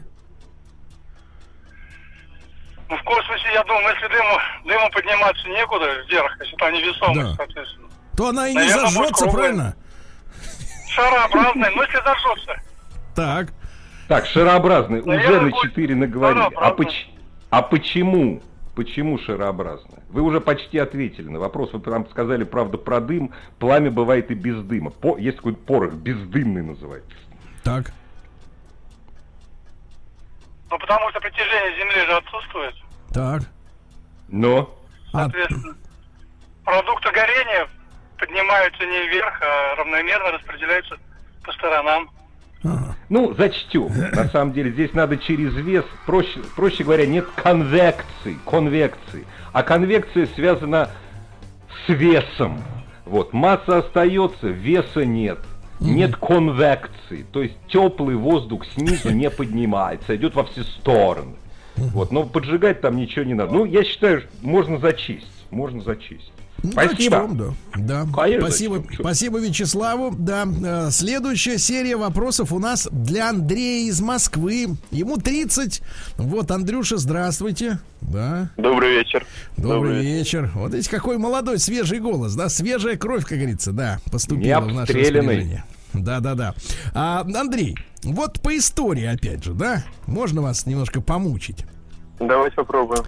Ну, 2.89 2.97
в 2.97 3.03
космосе, 3.05 3.45
я 3.55 3.63
думаю, 3.65 3.95
если 3.95 4.09
дыму, 4.09 4.39
дыму 4.67 4.91
подниматься 4.93 5.49
некуда 5.49 5.87
вверх, 6.09 6.37
если 6.41 6.57
там 6.57 6.73
невесомость, 6.73 7.21
Да. 7.31 7.35
соответственно. 7.37 7.89
То 8.17 8.29
она 8.31 8.49
и 8.49 8.53
не 8.53 8.59
Наверное, 8.59 8.85
будет 8.87 8.95
зажжется, 8.95 9.27
правильно? 9.29 9.77
Шарообразный, 10.89 11.71
ну, 11.77 11.83
если 11.83 12.03
зажжется. 12.03 12.61
Так. 13.15 13.53
Так, 14.09 14.27
шарообразная, 14.27 15.03
уже 15.03 15.41
на 15.41 15.41
будет 15.51 15.63
4 15.63 15.95
наговорили. 15.95 16.41
А, 16.41 16.45
шарообразная. 16.51 16.77
поч- 16.77 17.07
а 17.51 17.63
почему? 17.63 18.43
Почему 18.81 19.19
шарообразная? 19.19 20.03
Вы 20.09 20.23
уже 20.23 20.41
почти 20.41 20.79
ответили 20.79 21.29
на 21.29 21.39
вопрос. 21.39 21.71
Вы 21.75 21.81
прям 21.81 22.09
сказали, 22.09 22.45
правда, 22.45 22.79
про 22.79 22.99
дым. 23.01 23.31
Пламя 23.59 23.91
бывает 23.91 24.31
и 24.31 24.35
без 24.35 24.57
дыма. 24.63 24.89
По- 24.89 25.19
есть 25.19 25.37
такой 25.37 25.55
порох, 25.55 25.93
бездымный 25.93 26.63
называется. 26.63 27.11
Так. 27.63 27.93
Ну, 30.71 30.79
потому 30.79 31.11
что 31.11 31.21
притяжение 31.21 31.79
Земли 31.79 32.07
же 32.07 32.17
отсутствует. 32.17 32.75
Так. 33.13 33.43
Но 34.29 34.75
А, 35.13 35.25
Соответственно, 35.25 35.77
продукты 36.65 37.11
горения 37.13 37.69
поднимаются 38.19 38.83
не 38.87 39.09
вверх, 39.09 39.43
а 39.43 39.75
равномерно 39.77 40.31
распределяются 40.33 40.97
по 41.45 41.53
сторонам. 41.53 42.11
Ага. 42.63 42.97
Ну, 43.09 43.35
зачтем. 43.35 43.89
На 44.13 44.29
самом 44.29 44.53
деле 44.53 44.71
здесь 44.71 44.93
надо 44.93 45.17
через 45.17 45.55
вес, 45.55 45.85
проще, 46.07 46.41
проще 46.57 46.85
говоря, 46.85 47.07
нет 47.07 47.27
конвекции, 47.37 48.39
конвекции. 48.45 49.25
А 49.53 49.63
конвекция 49.63 50.27
связана 50.35 50.91
с 51.87 51.89
весом. 51.89 52.63
Вот, 53.05 53.33
масса 53.33 53.79
остается, 53.79 54.49
веса 54.49 55.05
нет. 55.05 55.39
Нет 55.81 56.15
конвекции, 56.17 57.25
то 57.33 57.43
есть 57.43 57.55
теплый 57.67 58.15
воздух 58.15 58.67
снизу 58.67 59.11
не 59.11 59.31
поднимается, 59.31 60.15
идет 60.15 60.35
во 60.35 60.45
все 60.45 60.63
стороны. 60.63 61.37
Вот, 61.77 62.13
но 62.13 62.25
поджигать 62.25 62.83
там 62.83 62.97
ничего 62.97 63.25
не 63.25 63.33
надо. 63.33 63.53
Ну, 63.53 63.65
я 63.65 63.83
считаю, 63.83 64.23
можно 64.43 64.79
зачесть, 64.79 65.27
можно 65.51 65.81
зачесть. 65.81 66.33
Ну, 66.63 66.73
Спасибо. 66.73 67.17
зачтем, 67.17 67.37
да. 67.37 67.55
Да. 67.77 68.07
Конечно, 68.15 68.49
Спасибо, 68.49 68.85
спасибо 68.93 69.39
Вячеславу. 69.39 70.15
Да. 70.17 70.47
э, 70.47 70.91
Следующая 70.91 71.59
серия 71.59 71.97
вопросов 71.97 72.53
у 72.53 72.59
нас 72.59 72.89
для 72.91 73.31
Андрея 73.31 73.89
из 73.89 74.01
Москвы. 74.01 74.77
Ему 74.91 75.17
30. 75.17 75.83
Вот, 76.19 76.51
Андрюша, 76.51 76.99
здравствуйте. 76.99 77.79
Да. 78.03 78.51
Добрый 78.57 78.99
вечер. 78.99 79.27
Добрый 79.57 80.03
вечер. 80.03 80.51
Вот 80.55 80.73
видите, 80.73 80.91
какой 80.91 81.17
молодой, 81.19 81.59
свежий 81.59 81.99
голос, 82.01 82.35
да, 82.35 82.49
свежая 82.49 82.97
кровь, 82.97 83.25
как 83.25 83.39
говорится, 83.39 83.73
да, 83.73 83.99
поступила 84.11 84.61
в 84.61 84.69
наше 84.73 84.93
распоряжение. 84.93 85.65
Да, 85.93 86.21
да, 86.21 86.35
да. 86.35 86.55
А, 86.95 87.21
Андрей, 87.35 87.77
вот 88.05 88.41
по 88.41 88.57
истории, 88.57 89.07
опять 89.07 89.45
же, 89.45 89.55
да, 89.55 89.85
можно 90.07 90.41
вас 90.43 90.67
немножко 90.67 91.01
помучить. 91.01 91.65
Давайте 92.19 92.57
попробуем. 92.57 93.05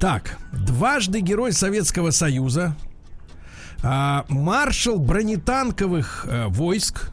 Так, 0.00 0.36
дважды 0.52 1.20
герой 1.20 1.52
Советского 1.52 2.10
Союза, 2.10 2.76
а, 3.82 4.24
маршал 4.28 4.98
бронетанковых 4.98 6.26
э, 6.28 6.46
войск, 6.48 7.10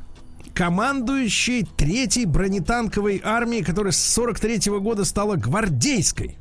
командующий 0.53 1.65
третьей 1.65 2.25
бронетанковой 2.25 3.21
армией, 3.23 3.63
которая 3.63 3.91
с 3.91 4.01
43 4.13 4.71
года 4.79 5.03
стала 5.05 5.35
гвардейской. 5.35 6.37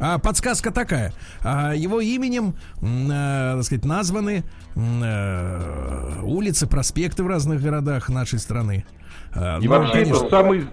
А 0.00 0.18
подсказка 0.18 0.70
такая. 0.70 1.12
А, 1.42 1.74
его 1.74 2.00
именем, 2.00 2.54
э, 2.80 3.54
так 3.56 3.64
сказать, 3.64 3.84
названы 3.84 4.44
э, 4.76 6.20
улицы, 6.22 6.66
проспекты 6.66 7.24
в 7.24 7.26
разных 7.26 7.60
городах 7.60 8.08
нашей 8.08 8.38
страны. 8.38 8.86
А, 9.34 9.58
И 9.58 9.66
ну, 9.66 9.70
вообще 9.70 9.92
конечно, 9.92 10.14
это 10.14 10.30
самый, 10.30 10.66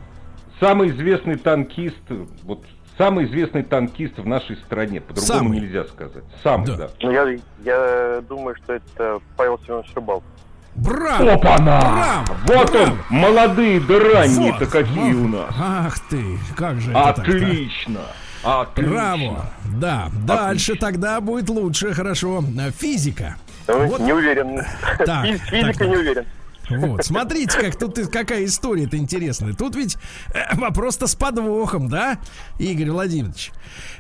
самый 0.60 0.90
известный 0.92 1.38
танкист 1.38 1.98
вот 2.44 2.66
Самый 2.98 3.26
известный 3.26 3.64
танкист 3.64 4.18
в 4.18 4.26
нашей 4.26 4.56
стране, 4.58 5.02
по-другому 5.02 5.40
Самый. 5.40 5.60
нельзя 5.60 5.84
сказать. 5.86 6.24
Самый, 6.42 6.66
Да. 6.68 6.76
да. 6.78 6.90
Ну, 7.02 7.12
я, 7.12 7.38
я 7.66 8.22
думаю, 8.22 8.56
что 8.64 8.74
это 8.74 9.20
Павел 9.36 9.60
Семенович 9.66 9.92
Рыбалов. 9.96 10.24
Браво! 10.76 11.34
Опа-на! 11.34 11.80
Браво! 11.82 12.26
Вот 12.48 12.72
Браво! 12.72 12.84
он, 12.86 12.98
молодые 13.10 13.80
да 13.82 14.00
ранние-то 14.00 14.60
Вот, 14.66 14.70
какие 14.70 15.14
вот. 15.14 15.26
у 15.26 15.28
нас. 15.28 15.56
Ах 15.60 16.00
ты, 16.10 16.24
как 16.56 16.80
же 16.80 16.92
это 16.92 17.04
так-то? 17.04 17.22
Отлично! 17.22 18.00
Отлично! 18.44 18.92
Браво! 18.94 19.46
Да, 19.78 20.08
дальше 20.26 20.76
тогда 20.76 21.20
будет 21.20 21.50
лучше, 21.50 21.94
хорошо. 21.94 22.44
Физика. 22.78 23.36
Ну, 23.68 23.88
Вот. 23.88 24.00
Не 24.02 24.14
уверен. 24.14 24.62
Так, 25.06 25.26
Физ- 25.26 25.40
так, 25.40 25.50
Физика 25.50 25.80
так. 25.80 25.88
не 25.88 25.96
уверен. 25.98 26.26
Вот, 26.70 27.06
смотрите, 27.06 27.58
как 27.60 27.78
тут 27.78 27.98
какая 28.10 28.46
история-то 28.46 28.98
интересная. 28.98 29.54
Тут 29.54 29.76
ведь 29.76 29.98
э, 30.34 30.56
вопрос-то 30.56 31.08
с 31.08 31.16
подвохом, 31.16 31.90
да, 31.90 32.18
Игорь 32.58 32.90
Владимирович? 32.90 33.52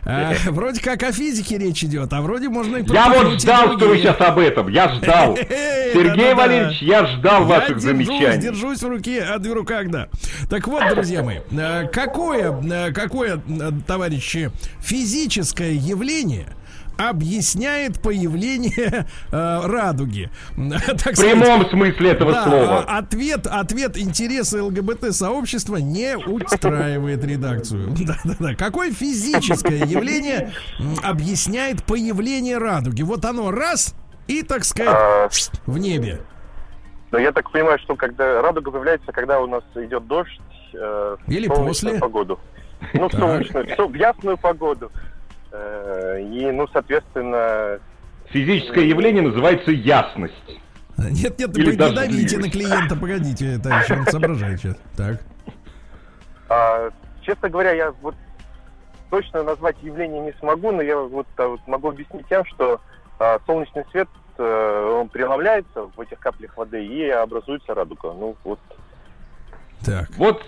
А, 0.03 0.33
вроде 0.47 0.81
как 0.81 1.03
о 1.03 1.11
физике 1.11 1.57
речь 1.57 1.83
идет, 1.83 2.11
а 2.13 2.21
вроде 2.21 2.49
можно 2.49 2.77
и 2.77 2.85
Я 2.91 3.09
вот 3.09 3.39
ждал, 3.39 3.77
что 3.77 3.87
вы 3.89 3.97
сейчас 3.97 4.19
об 4.21 4.39
этом. 4.39 4.67
Я 4.67 4.89
ждал. 4.95 5.35
Э, 5.35 5.91
Сергей 5.93 6.09
да-да-да. 6.09 6.35
Валерьевич, 6.35 6.81
я 6.81 7.05
ждал 7.05 7.41
Я 7.41 7.47
ваших 7.47 7.77
держусь, 7.77 7.83
замечаний. 7.83 8.41
держусь 8.41 8.81
в 8.81 8.87
руке, 8.87 9.23
а 9.23 9.37
в 9.37 9.53
руках, 9.53 9.89
да. 9.89 10.09
Так 10.49 10.67
вот, 10.67 10.83
друзья 10.89 11.23
мои, 11.23 11.39
э, 11.51 11.87
какое, 11.91 12.51
э, 12.51 12.91
какое, 12.91 13.41
э, 13.47 13.71
товарищи, 13.85 14.51
физическое 14.81 15.73
явление 15.73 16.47
объясняет 16.97 18.01
появление 18.01 19.05
э, 19.31 19.61
радуги? 19.65 20.29
Так 21.03 21.15
В 21.15 21.19
прямом 21.21 21.69
смысле 21.69 22.11
этого 22.11 22.31
да, 22.31 22.43
слова. 22.43 22.85
а- 22.87 22.97
ответ, 22.99 23.47
ответ 23.47 23.97
интересы 23.97 24.61
ЛГБТ-сообщества 24.61 25.77
не 25.77 26.17
устраивает 26.17 27.23
редакцию. 27.23 27.89
Да-да-да. 28.05 28.55
Какое 28.55 28.91
физическое 28.91 29.77
явление 29.85 30.53
объясняет 31.03 31.83
появление 31.83 32.57
радуги? 32.57 33.01
Вот 33.03 33.25
оно 33.25 33.51
раз 33.51 33.95
и, 34.27 34.41
так 34.43 34.61
А, 34.61 34.63
сказать, 34.63 35.51
в 35.65 35.77
небе. 35.77 36.21
Но 37.11 37.19
я 37.19 37.31
так 37.31 37.49
понимаю, 37.51 37.79
что 37.79 37.95
когда 37.95 38.41
радуга 38.41 38.71
появляется, 38.71 39.11
когда 39.11 39.39
у 39.39 39.47
нас 39.47 39.63
идет 39.75 40.05
дождь, 40.07 40.39
э, 40.73 41.17
Или 41.27 41.47
после. 41.47 41.99
погоду. 41.99 42.39
Ну, 42.93 43.07
в 43.07 43.11
солнечную, 43.13 43.65
в 43.65 43.69
со- 43.75 43.85
в 43.87 43.93
ясную 43.95 44.37
погоду. 44.37 44.91
И, 46.19 46.51
ну, 46.51 46.67
соответственно, 46.71 47.79
Физическое 48.29 48.87
явление 48.87 49.21
называется 49.21 49.71
ясность. 49.71 50.33
Нет, 50.97 51.37
нет, 51.37 51.57
Или 51.57 51.71
не 51.71 51.75
давите 51.75 52.37
на 52.37 52.49
клиента, 52.49 52.95
погодите, 52.95 53.59
товарищ, 53.59 53.91
он 53.91 54.05
соображает 54.05 54.59
сейчас. 54.59 54.75
Так. 54.95 55.21
а, 56.49 56.89
честно 57.21 57.49
говоря, 57.49 57.71
я 57.73 57.91
вот 58.01 58.15
точно 59.09 59.43
назвать 59.43 59.75
явление 59.83 60.21
не 60.21 60.33
смогу, 60.39 60.71
но 60.71 60.81
я 60.81 60.97
вот, 60.97 61.27
а, 61.37 61.47
вот 61.47 61.59
могу 61.67 61.89
объяснить 61.89 62.27
тем, 62.27 62.45
что 62.45 62.79
а, 63.19 63.39
солнечный 63.45 63.83
свет, 63.91 64.07
э, 64.37 64.97
он 64.99 65.09
преломляется 65.09 65.89
в 65.95 65.99
этих 65.99 66.19
каплях 66.19 66.55
воды 66.57 66.85
и 66.85 67.09
образуется 67.09 67.73
радуга. 67.73 68.13
Ну, 68.13 68.35
вот 68.43 68.59
Так. 69.85 70.09
Вот, 70.17 70.43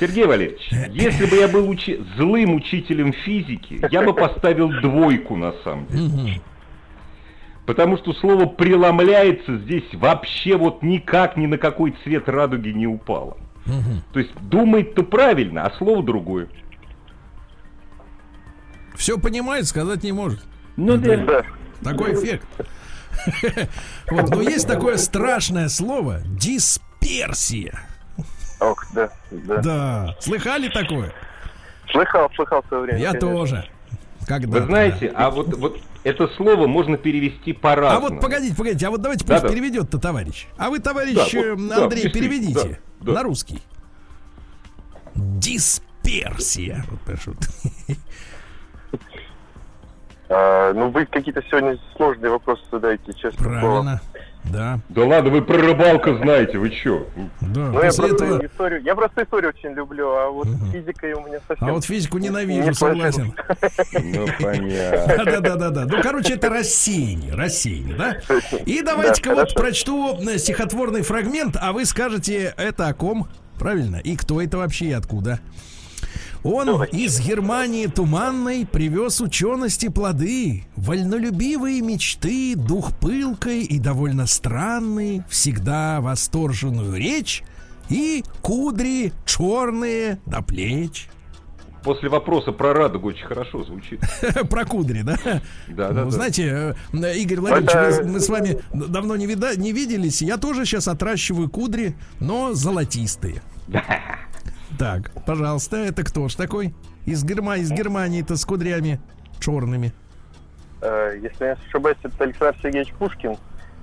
Сергей 0.00 0.24
Валерьевич, 0.26 0.68
если 0.90 1.26
бы 1.26 1.36
я 1.36 1.48
был 1.48 1.68
учи- 1.68 2.00
злым 2.16 2.54
учителем 2.54 3.12
физики, 3.12 3.86
я 3.90 4.02
бы 4.02 4.12
поставил 4.14 4.68
двойку 4.80 5.36
на 5.36 5.52
самом 5.64 5.86
деле. 5.88 6.40
Потому 7.66 7.96
что 7.98 8.12
слово 8.12 8.46
«преломляется» 8.46 9.58
здесь 9.58 9.84
вообще 9.92 10.56
вот 10.56 10.82
никак 10.82 11.36
ни 11.36 11.46
на 11.46 11.58
какой 11.58 11.94
цвет 12.04 12.28
радуги 12.28 12.68
не 12.68 12.86
упало. 12.86 13.36
То 14.12 14.20
есть 14.20 14.32
думает-то 14.40 15.02
правильно, 15.02 15.64
а 15.66 15.76
слово 15.76 16.02
другое. 16.04 16.48
Все 18.94 19.18
понимает, 19.18 19.66
сказать 19.66 20.02
не 20.04 20.12
может. 20.12 20.40
Ну 20.76 20.96
да. 20.96 21.42
Такой 21.82 22.14
эффект. 22.14 22.46
Вот, 24.10 24.28
но 24.30 24.40
есть 24.42 24.68
такое 24.68 24.98
страшное 24.98 25.68
слово 25.68 26.20
дисперсия. 26.26 27.80
Ох, 28.60 28.86
да, 28.94 29.10
да. 29.30 29.62
Да. 29.62 30.16
Слыхали 30.20 30.68
такое? 30.68 31.12
Слыхал, 31.90 32.30
слыхал 32.34 32.62
в 32.62 32.66
свое 32.68 32.82
время. 32.84 32.98
Я 32.98 33.12
конечно. 33.12 33.30
тоже. 33.30 33.68
Когда 34.26 34.58
Вы 34.58 34.66
знаете, 34.66 35.12
а 35.14 35.30
вот, 35.30 35.54
вот 35.56 35.78
это 36.02 36.26
слово 36.36 36.66
можно 36.66 36.96
перевести 36.96 37.52
А 37.52 37.58
по-разному. 37.58 38.08
вот 38.14 38.20
погодите, 38.20 38.56
погодите, 38.56 38.86
а 38.86 38.90
вот 38.90 39.00
давайте 39.02 39.24
пусть 39.24 39.42
Да-да. 39.42 39.52
переведет-то 39.52 39.98
товарищ. 39.98 40.46
А 40.56 40.70
вы, 40.70 40.80
товарищ 40.80 41.14
Да, 41.14 41.22
вот, 41.22 41.34
э, 41.34 41.56
да, 41.56 41.84
Андрей, 41.84 42.02
действительно, 42.02 42.12
переведите 42.12 42.80
да, 43.00 43.06
да. 43.06 43.12
на 43.12 43.22
русский. 43.22 43.62
Дисперсия. 45.14 46.84
Вот 46.90 47.00
пишут. 47.00 47.36
А, 50.28 50.72
ну, 50.72 50.90
вы 50.90 51.06
какие-то 51.06 51.40
сегодня 51.48 51.78
сложные 51.96 52.30
вопросы 52.30 52.62
задаете, 52.72 53.12
честно 53.12 53.60
слово. 53.60 54.00
Да, 54.50 54.78
Да 54.88 55.04
ладно, 55.04 55.30
вы 55.30 55.42
про 55.42 55.56
рыбалку 55.58 56.14
знаете, 56.16 56.58
вы 56.58 56.70
чё? 56.70 57.06
да. 57.40 57.70
Ну, 57.70 57.74
я 57.74 57.92
просто 57.92 58.06
этого... 58.06 58.46
историю, 58.46 58.82
я 58.82 58.94
просто 58.94 59.22
историю 59.22 59.52
очень 59.56 59.74
люблю, 59.74 60.08
а 60.10 60.30
вот 60.30 60.48
физикой 60.72 61.12
у 61.14 61.20
меня 61.26 61.40
совсем... 61.46 61.68
А 61.68 61.72
вот 61.72 61.84
физику 61.84 62.18
не 62.18 62.28
ненавижу, 62.28 62.74
сложилось. 62.74 63.14
согласен. 63.14 63.34
Ну, 63.92 64.26
понятно. 64.40 65.24
Да, 65.24 65.40
да, 65.40 65.56
да, 65.56 65.70
да. 65.70 65.84
Ну, 65.84 66.02
короче, 66.02 66.34
это 66.34 66.48
рассеяние, 66.48 67.34
рассеяние, 67.34 67.96
да? 67.96 68.16
И 68.64 68.82
давайте-ка 68.82 69.30
Да, 69.30 69.34
вот 69.36 69.54
прочту 69.54 70.18
э, 70.20 70.38
стихотворный 70.38 71.02
фрагмент, 71.02 71.56
а 71.60 71.72
вы 71.72 71.84
скажете, 71.84 72.54
это 72.56 72.88
о 72.88 72.94
ком? 72.94 73.28
Правильно? 73.58 73.96
И 73.96 74.16
кто 74.16 74.40
это 74.42 74.58
вообще 74.58 74.86
и 74.86 74.92
откуда? 74.92 75.40
Он 76.48 76.84
из 76.84 77.18
Германии 77.18 77.86
туманной 77.86 78.64
привез 78.66 79.20
учености 79.20 79.88
плоды, 79.88 80.62
вольнолюбивые 80.76 81.80
мечты, 81.80 82.54
дух 82.54 82.96
пылкой 82.98 83.62
и 83.64 83.80
довольно 83.80 84.26
странный, 84.28 85.24
всегда 85.28 86.00
восторженную 86.00 86.94
речь 86.94 87.42
и 87.88 88.22
кудри 88.42 89.12
черные 89.24 90.20
до 90.24 90.40
плеч. 90.40 91.08
После 91.82 92.08
вопроса 92.08 92.52
про 92.52 92.72
радугу 92.72 93.08
очень 93.08 93.26
хорошо 93.26 93.64
звучит. 93.64 94.00
Про 94.48 94.64
кудри, 94.64 95.02
да? 95.02 95.16
Да, 95.24 95.40
да, 95.68 95.88
Ну, 95.88 96.04
да. 96.04 96.10
знаете, 96.10 96.74
э, 96.92 97.16
Игорь 97.16 97.40
Владимирович, 97.40 97.70
Это- 97.74 98.04
мы, 98.04 98.12
мы 98.12 98.20
с 98.20 98.28
вами 98.28 98.60
давно 98.72 99.16
не, 99.16 99.26
вида, 99.26 99.56
не 99.56 99.72
виделись. 99.72 100.22
Я 100.22 100.36
тоже 100.36 100.64
сейчас 100.64 100.86
отращиваю 100.86 101.48
кудри, 101.48 101.96
но 102.20 102.54
золотистые. 102.54 103.42
Так, 104.78 105.10
пожалуйста, 105.24 105.76
это 105.76 106.04
кто 106.04 106.28
ж 106.28 106.34
такой? 106.34 106.74
Из, 107.06 107.24
Герма... 107.24 107.56
из 107.56 107.70
Германии-то 107.70 108.36
с 108.36 108.44
кудрями 108.44 109.00
черными. 109.40 109.92
Э, 110.82 111.18
если 111.22 111.44
я 111.44 111.54
не 111.54 111.60
ошибаюсь, 111.68 111.98
это 112.02 112.24
Александр 112.24 112.58
Сергеевич 112.62 112.92
Пушкин. 112.94 113.36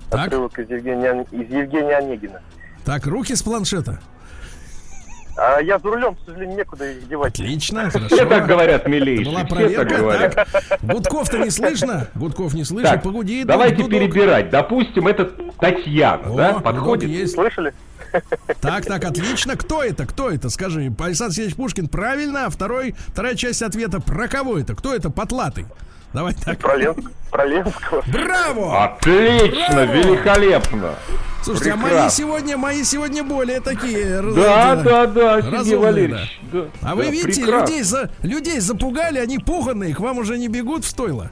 Так. 0.09 0.27
Отрывок 0.27 0.59
из 0.59 0.69
Евгения, 0.69 1.25
из 1.31 1.49
Евгения 1.49 1.97
Онегина. 1.97 2.41
Так, 2.85 3.07
руки 3.07 3.33
с 3.33 3.41
планшета. 3.41 3.99
А 5.35 5.59
я 5.61 5.79
за 5.79 5.87
рулем, 5.87 6.15
к 6.15 6.19
сожалению, 6.25 6.57
некуда 6.57 6.91
их 6.91 7.07
девать. 7.07 7.33
Отлично, 7.33 7.89
Все 7.89 7.99
хорошо. 7.99 8.25
так 8.27 8.45
говорят, 8.47 8.87
милейшие. 8.87 9.25
была 9.25 9.39
Все 9.39 9.47
так 9.47 9.57
проверка. 9.57 9.97
говорят. 9.97 10.35
Так, 10.35 10.47
Гудков-то 10.83 11.37
не 11.39 11.49
слышно? 11.49 12.07
Гудков 12.13 12.53
не 12.53 12.63
слышно. 12.63 12.91
Так, 12.91 13.03
Погуди. 13.03 13.43
давайте 13.43 13.77
дудок. 13.77 13.91
перебирать. 13.91 14.49
Допустим, 14.51 15.07
это 15.07 15.25
Татьяна, 15.59 16.31
О, 16.31 16.35
да, 16.37 16.53
подходит? 16.59 17.09
есть. 17.09 17.33
Слышали? 17.33 17.73
Так, 18.61 18.85
так, 18.85 19.03
отлично. 19.05 19.55
Кто 19.57 19.83
это? 19.83 20.05
Кто 20.05 20.29
это? 20.29 20.49
Скажи. 20.51 20.93
Александр 20.99 21.33
Сергеевич 21.33 21.55
Пушкин 21.55 21.87
правильно, 21.87 22.45
а 22.45 22.49
второй, 22.51 22.93
вторая 23.07 23.33
часть 23.33 23.63
ответа 23.63 23.99
про 23.99 24.27
кого 24.27 24.59
это? 24.59 24.75
Кто 24.75 24.93
это? 24.93 25.09
Потлатый. 25.09 25.65
Давай 26.13 26.33
так. 26.33 26.57
Про, 26.59 26.77
Ленск- 26.77 27.11
про 27.31 27.45
Ленского. 27.45 28.03
Браво! 28.11 28.83
Отлично, 28.85 29.65
Браво! 29.69 29.93
великолепно. 29.93 30.95
Слушайте, 31.41 31.71
а 31.73 31.75
мои 31.75 31.89
прекрасно. 31.89 32.09
сегодня, 32.11 32.57
мои 32.57 32.83
сегодня 32.83 33.23
более 33.23 33.59
такие. 33.59 34.21
Да, 34.21 34.75
это, 34.75 35.07
да, 35.07 35.41
да, 35.41 35.41
Сергей 35.41 35.75
Валерьевич. 35.75 36.39
да. 36.53 36.65
А 36.81 36.95
вы 36.95 37.03
Да, 37.05 37.09
видите, 37.09 37.41
прекрасно. 37.41 37.65
людей, 37.73 37.83
за, 37.83 38.11
людей 38.21 38.59
запугали, 38.61 39.19
они 39.19 39.39
пуганные, 39.39 39.93
к 39.93 39.99
вам 39.99 40.19
уже 40.19 40.37
не 40.37 40.47
бегут 40.47 40.85
в 40.85 40.87
стойло. 40.87 41.31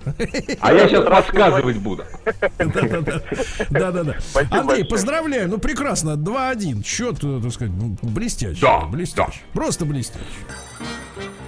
А 0.60 0.74
я 0.74 0.88
сейчас 0.90 1.06
рассказывать 1.06 1.78
буду. 1.78 2.04
Да-да-да. 3.70 4.16
Спасибо 4.20 4.58
Андрей, 4.58 4.66
большое. 4.82 4.86
поздравляю, 4.86 5.50
ну 5.50 5.58
прекрасно, 5.60 6.12
2-1. 6.18 6.84
Счет, 6.84 7.24
э, 7.24 7.40
так 7.42 7.52
сказать, 7.54 7.74
ну, 7.74 7.96
блестящий. 8.02 8.62
Да, 8.62 8.80
блестящий. 8.82 9.42
Просто 9.54 9.86
блестящий. 9.86 10.26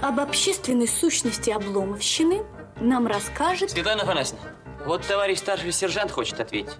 Об 0.00 0.20
общественной 0.20 0.88
сущности 0.88 1.50
обломовщины 1.50 2.42
нам 2.80 3.06
расскажет 3.06 3.70
Светлана 3.70 4.02
Афанасьевна, 4.02 4.46
вот 4.84 5.02
товарищ 5.06 5.38
старший 5.38 5.72
сержант 5.72 6.10
хочет 6.10 6.40
ответить. 6.40 6.74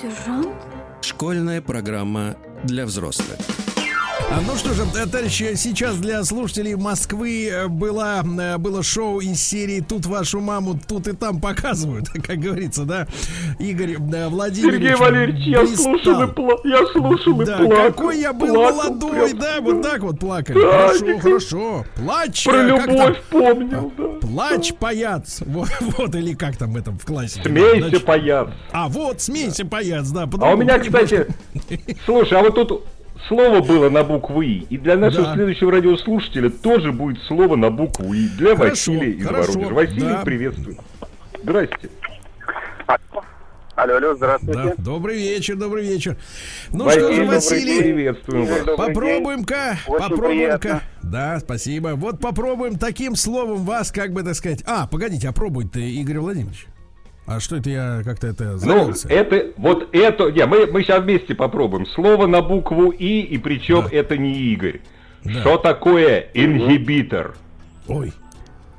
сержант. 0.00 0.54
Школьная 1.02 1.60
программа 1.62 2.36
для 2.64 2.84
взрослых. 2.86 3.38
А, 4.28 4.40
Ну 4.40 4.56
что 4.56 4.74
же, 4.74 4.82
э, 4.82 5.06
товарищи, 5.06 5.54
сейчас 5.54 5.96
для 5.96 6.22
слушателей 6.24 6.74
Москвы 6.74 7.48
э, 7.48 7.68
была, 7.68 8.22
э, 8.24 8.58
было 8.58 8.82
шоу 8.82 9.20
из 9.20 9.40
серии 9.40 9.80
«Тут 9.80 10.04
вашу 10.06 10.40
маму, 10.40 10.78
тут 10.88 11.06
и 11.06 11.12
там 11.12 11.40
показывают», 11.40 12.08
как 12.26 12.36
говорится, 12.38 12.84
да? 12.84 13.06
Игорь 13.60 13.92
э, 13.94 14.28
Владимирович 14.28 14.82
Сергей 14.82 14.96
Валерьевич, 14.96 15.46
я 15.46 15.60
блистал. 15.60 15.84
слушал 16.00 16.22
и, 16.22 16.26
пла- 16.26 16.60
я 16.64 16.86
слушал 16.92 17.40
и 17.40 17.44
Да, 17.46 17.56
плакал. 17.58 17.86
какой 17.92 18.18
я 18.20 18.32
был 18.32 18.52
Плакал 18.52 18.76
молодой, 18.76 19.28
прям. 19.30 19.38
да, 19.38 19.60
вот 19.60 19.82
так 19.82 20.00
вот 20.02 20.18
плакали. 20.18 20.60
Да, 20.60 20.70
хорошо, 20.88 21.04
Николай- 21.06 21.20
хорошо. 21.20 21.84
Плачь. 21.94 22.44
Про 22.44 22.62
любовь 22.62 23.22
помнил, 23.30 23.92
да. 23.96 24.26
Плачь, 24.26 24.74
паяц. 24.74 25.40
Вот, 25.46 25.68
вот, 25.96 26.14
или 26.16 26.34
как 26.34 26.56
там 26.56 26.72
в 26.72 26.76
этом 26.76 26.98
в 26.98 27.04
классе. 27.06 27.40
Смейся, 27.44 27.78
Значит, 27.88 28.04
паяц. 28.04 28.48
А, 28.72 28.88
вот, 28.88 29.22
смейся, 29.22 29.64
паяц, 29.64 30.08
да. 30.08 30.28
А 30.40 30.50
у 30.52 30.56
меня, 30.56 30.78
кстати, 30.80 31.26
слушай, 32.04 32.36
а 32.38 32.42
вот 32.42 32.54
тут 32.56 32.84
слово 33.28 33.60
было 33.60 33.88
на 33.90 34.04
букву 34.04 34.42
И. 34.42 34.60
И 34.70 34.78
для 34.78 34.96
нашего 34.96 35.24
Да. 35.24 35.34
следующего 35.34 35.72
радиослушателя 35.72 36.50
тоже 36.50 36.92
будет 36.92 37.22
слово 37.24 37.56
на 37.56 37.70
букву 37.70 38.12
И. 38.14 38.28
Для 38.28 38.56
Хорошо, 38.56 38.92
Василия 38.92 39.10
из 39.12 39.26
хорошо, 39.26 39.52
Воронежа. 39.52 39.74
Василий, 39.74 40.00
да. 40.00 40.22
приветствую. 40.24 40.76
Здрасте. 41.42 41.88
Алло, 43.74 43.96
алло, 43.96 44.08
Да, 44.12 44.14
здравствуйте. 44.14 44.74
добрый 44.78 45.16
вечер, 45.18 45.56
добрый 45.56 45.84
вечер. 45.84 46.16
Ну 46.72 46.84
Василий, 46.86 47.04
что 47.04 47.14
же, 47.14 47.24
Василий. 47.26 47.78
Приветствуем 47.82 48.46
вас. 48.46 48.76
Попробуем-ка, 48.76 49.76
Очень 49.86 49.98
попробуем-ка. 50.08 50.58
приятно. 50.58 50.82
Да, 51.02 51.38
спасибо. 51.40 51.88
Вот 51.94 52.18
попробуем 52.18 52.78
таким 52.78 53.16
словом 53.16 53.64
вас, 53.66 53.92
как 53.92 54.12
бы 54.12 54.22
так 54.22 54.34
сказать. 54.34 54.62
А, 54.66 54.86
погодите, 54.86 55.28
а 55.28 55.32
пробуй-то, 55.32 55.78
Игорь 55.78 56.20
Владимирович. 56.20 56.66
А 57.26 57.40
что 57.40 57.56
это 57.56 57.70
я 57.70 58.02
как-то 58.04 58.28
это 58.28 58.44
Ну, 58.52 58.58
завелся? 58.58 59.08
это, 59.08 59.52
вот 59.56 59.88
это, 59.92 60.30
не, 60.30 60.46
мы, 60.46 60.66
мы 60.66 60.82
сейчас 60.82 61.02
вместе 61.02 61.34
попробуем. 61.34 61.84
Слово 61.86 62.26
на 62.26 62.40
букву 62.40 62.90
И, 62.90 63.20
и 63.20 63.38
причем 63.38 63.82
Да. 63.82 63.88
это 63.96 64.16
не 64.16 64.32
Игорь. 64.52 64.80
Да. 65.24 65.40
Что 65.40 65.56
такое 65.58 66.28
ингибитор? 66.34 67.34
Ой, 67.88 68.12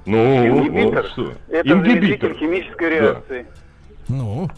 Ну, 0.05 0.47
Ингибитор? 0.47 1.03
вот 1.03 1.11
что? 1.11 1.33
Это 1.49 1.69
Ингибитор. 1.69 2.33
химической 2.35 2.89
реакции. 2.89 3.45
ну. 4.07 4.49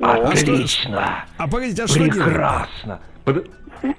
Ну, 0.00 0.06
А 0.06 0.16
что- 0.36 0.52
Отлично. 0.52 1.24
А 1.38 1.48
погодите, 1.48 1.82
а 1.84 1.86
что? 1.88 1.98
Прекрасно. 2.00 3.00
Под- 3.24 3.50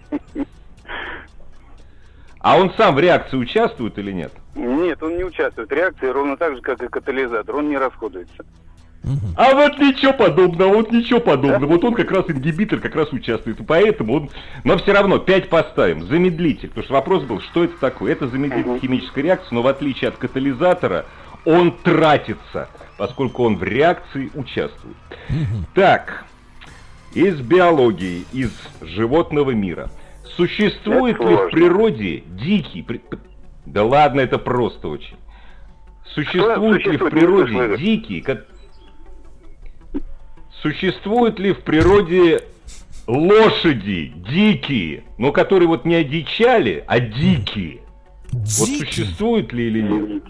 А 2.39 2.57
он 2.57 2.71
сам 2.77 2.95
в 2.95 2.99
реакции 2.99 3.37
участвует 3.37 3.97
или 3.97 4.11
нет? 4.11 4.31
Нет, 4.55 5.01
он 5.03 5.17
не 5.17 5.23
участвует 5.23 5.69
в 5.69 5.73
реакции 5.73 6.07
ровно 6.07 6.37
так 6.37 6.55
же, 6.55 6.61
как 6.61 6.81
и 6.81 6.87
катализатор. 6.87 7.55
Он 7.55 7.69
не 7.69 7.77
расходуется. 7.77 8.45
А 9.35 9.53
вот 9.53 9.79
ничего 9.79 10.13
подобного, 10.13 10.73
вот 10.73 10.91
ничего 10.91 11.19
подобного. 11.19 11.65
Вот 11.65 11.83
он 11.83 11.93
как 11.93 12.11
раз 12.11 12.29
ингибитор 12.29 12.79
как 12.79 12.95
раз 12.95 13.11
участвует. 13.11 13.59
И 13.59 13.63
поэтому 13.63 14.13
он... 14.13 14.29
Но 14.63 14.77
все 14.77 14.93
равно 14.93 15.19
5 15.19 15.49
поставим. 15.49 16.03
Замедлитель. 16.03 16.69
Потому 16.69 16.83
что 16.83 16.93
вопрос 16.93 17.23
был, 17.23 17.41
что 17.41 17.63
это 17.63 17.77
такое? 17.77 18.11
Это 18.11 18.27
замедлитель 18.27 18.79
химической 18.79 19.23
реакции, 19.23 19.55
но 19.55 19.61
в 19.61 19.67
отличие 19.67 20.09
от 20.09 20.17
катализатора, 20.17 21.05
он 21.45 21.71
тратится, 21.71 22.69
поскольку 22.97 23.43
он 23.45 23.57
в 23.57 23.63
реакции 23.63 24.29
участвует. 24.35 24.97
Так, 25.73 26.25
из 27.13 27.39
биологии, 27.39 28.25
из 28.33 28.51
животного 28.81 29.51
мира. 29.51 29.89
Существует 30.47 31.15
Это 31.15 31.23
ли 31.27 31.33
в 31.35 31.37
сложно. 31.37 31.51
природе 31.51 32.23
дикий... 32.27 32.81
при- 32.81 33.01
Да 33.65 33.83
ладно, 33.83 34.21
это 34.21 34.37
просто 34.37 34.87
очень. 34.87 35.17
Существует 36.13 36.77
ли 36.77 36.79
в 36.79 36.83
существует? 36.85 37.13
Природе 37.13 37.51
слышу. 37.53 37.77
дикий... 37.77 38.21
ко- 38.21 38.45
Существуют 40.61 41.39
ли 41.39 41.51
в 41.53 41.59
природе 41.61 42.41
лошади 43.07 44.13
дикие, 44.15 45.03
но 45.17 45.31
которые 45.31 45.67
вот 45.67 45.83
не 45.85 45.95
одичали, 45.95 46.83
а 46.87 46.99
дикие? 46.99 47.81
Вот 48.31 48.67
Дикий. 48.69 48.85
существуют 48.85 49.51
ли 49.53 49.67
или 49.67 49.81
нет? 49.81 50.23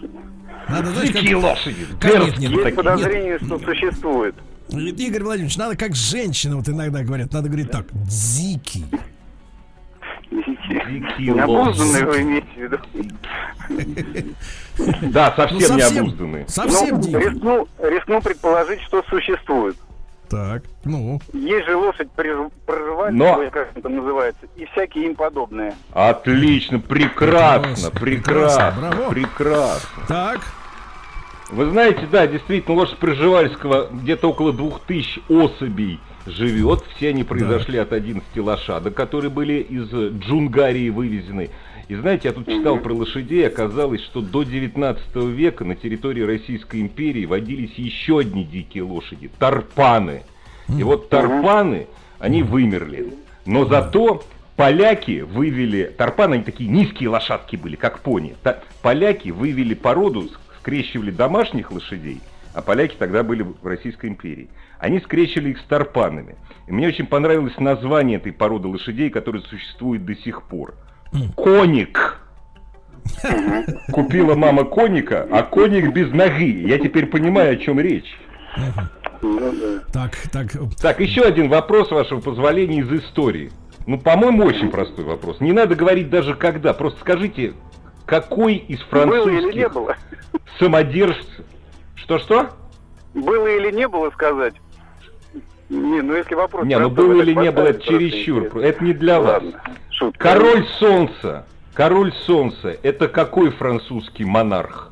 Надо, 0.68 0.90
знаешь, 0.90 1.10
как- 1.10 1.20
Дикие 1.20 1.36
лошади, 1.36 1.86
как- 2.00 2.12
нет, 2.14 2.24
дерзкие 2.24 2.48
нет, 2.48 2.50
Есть 2.50 2.62
такие. 2.62 2.76
подозрение, 2.76 3.38
что 3.38 3.58
существует. 3.58 4.34
Игорь 4.72 5.22
Владимирович, 5.22 5.56
надо 5.56 5.76
как 5.76 5.94
женщина, 5.94 6.56
вот 6.56 6.68
иногда 6.68 7.02
говорят, 7.02 7.32
надо 7.32 7.48
говорить 7.48 7.70
так, 7.70 7.86
дикий. 7.92 8.84
Дикие 11.00 11.34
Необузданные 11.34 12.04
вы 12.06 12.22
имеете 12.22 12.46
в 12.54 12.56
виду? 12.56 12.78
Да, 15.12 15.32
совсем, 15.36 15.76
необузданные. 15.76 16.48
совсем 16.48 17.00
Ну, 17.00 17.18
рискну, 17.18 17.68
рискну 17.80 18.22
предположить, 18.22 18.80
что 18.82 19.02
существует. 19.10 19.76
Так, 20.30 20.62
ну, 20.84 21.20
Есть 21.34 21.66
же 21.66 21.76
лошадь 21.76 22.08
Но- 23.18 23.42
или 23.42 23.50
как 23.50 23.76
это 23.76 23.88
называется, 23.88 24.46
и 24.56 24.64
всякие 24.66 25.06
им 25.06 25.16
подобные. 25.16 25.74
Отлично, 25.92 26.78
прекрасно, 26.78 27.90
Прекрасно, 27.90 28.90
прекрасно, 28.90 29.10
прекрасно. 29.10 30.02
так, 30.08 30.40
Вы 31.50 31.68
знаете, 31.70 32.06
да, 32.12 32.26
действительно, 32.28 32.76
лошадь 32.76 32.98
Пржевальского 32.98 33.88
где-то 33.90 34.28
около 34.30 34.52
двух 34.52 34.80
тысяч 34.82 35.18
особей 35.28 35.98
живет. 36.26 36.84
Все 36.96 37.10
они 37.10 37.24
произошли 37.24 37.78
от 37.78 37.92
11 37.92 38.36
лошадок, 38.36 38.94
которые 38.94 39.30
были 39.30 39.54
из 39.54 39.92
Джунгарии 39.92 40.88
вывезены. 40.90 41.50
И 41.88 41.96
знаете, 41.96 42.28
я 42.28 42.34
тут 42.34 42.46
читал 42.46 42.78
про 42.78 42.94
лошадей, 42.94 43.46
оказалось, 43.46 44.02
что 44.04 44.20
до 44.20 44.44
19 44.44 45.16
века 45.16 45.64
на 45.64 45.74
территории 45.74 46.22
Российской 46.22 46.80
империи 46.82 47.24
водились 47.24 47.74
еще 47.74 48.20
одни 48.20 48.44
дикие 48.44 48.84
лошади– 48.84 49.28
тарпаны. 49.38 50.22
И 50.68 50.84
вот 50.84 51.08
тарпаны, 51.08 51.88
они 52.20 52.44
вымерли. 52.44 53.14
Но 53.44 53.64
зато 53.64 54.22
поляки 54.54 55.22
вывели... 55.22 55.92
Тарпаны, 55.96 56.34
они 56.34 56.44
такие 56.44 56.70
низкие 56.70 57.08
лошадки 57.08 57.56
были, 57.56 57.74
как 57.74 58.00
пони. 58.00 58.36
Та- 58.42 58.60
поляки 58.82 59.30
вывели 59.30 59.74
породу, 59.74 60.28
скрещивали 60.60 61.10
домашних 61.10 61.72
лошадей, 61.72 62.20
а 62.54 62.62
поляки 62.62 62.96
тогда 62.98 63.22
были 63.22 63.42
в 63.42 63.66
Российской 63.66 64.06
империи. 64.06 64.50
Они 64.78 65.00
скрещивали 65.00 65.50
их 65.50 65.58
с 65.58 65.64
тарпанами. 65.64 66.36
И 66.66 66.72
мне 66.72 66.88
очень 66.88 67.06
понравилось 67.06 67.56
название 67.58 68.18
этой 68.18 68.32
породы 68.32 68.68
лошадей, 68.68 69.10
которое 69.10 69.40
существует 69.40 70.04
до 70.04 70.14
сих 70.16 70.42
пор. 70.44 70.74
Коник. 71.36 72.18
Купила 73.92 74.34
мама 74.34 74.64
коника, 74.64 75.26
а 75.30 75.42
коник 75.42 75.92
без 75.92 76.12
ноги. 76.12 76.68
Я 76.68 76.78
теперь 76.78 77.06
понимаю, 77.06 77.54
о 77.54 77.56
чем 77.56 77.80
речь. 77.80 78.18
Так, 79.92 80.16
так, 80.32 80.52
Так, 80.80 81.00
еще 81.00 81.22
один 81.22 81.48
вопрос, 81.48 81.90
вашего 81.90 82.20
позволения, 82.20 82.80
из 82.80 82.92
истории. 82.92 83.50
Ну, 83.86 83.98
по-моему, 83.98 84.44
очень 84.44 84.70
простой 84.70 85.04
вопрос. 85.04 85.40
Не 85.40 85.52
надо 85.52 85.74
говорить 85.74 86.10
даже 86.10 86.34
когда. 86.34 86.72
Просто 86.72 87.00
скажите, 87.00 87.54
какой 88.06 88.54
из 88.56 88.80
Было 88.84 89.28
или 89.28 89.34
не 89.34 89.40
французских 89.40 89.72
было? 89.72 89.96
самодержцев... 90.58 91.44
Что-что? 92.02 92.50
Было 93.14 93.46
или 93.46 93.70
не 93.70 93.88
было 93.88 94.10
сказать? 94.10 94.54
Не, 95.68 96.02
ну 96.02 96.14
если 96.14 96.34
вопрос... 96.34 96.66
Не, 96.66 96.78
ну 96.78 96.90
было 96.90 97.22
или 97.22 97.32
не 97.32 97.52
было, 97.52 97.66
это 97.66 97.80
чересчур. 97.80 98.44
интересно. 98.46 98.60
Это 98.60 98.84
не 98.84 98.92
для 98.92 99.20
вас. 99.20 99.42
Ладно, 99.42 99.60
шутка. 99.90 100.18
Король 100.18 100.66
Солнца. 100.78 101.46
Король 101.74 102.12
Солнца. 102.26 102.76
Это 102.82 103.08
какой 103.08 103.50
французский 103.50 104.24
монарх? 104.24 104.90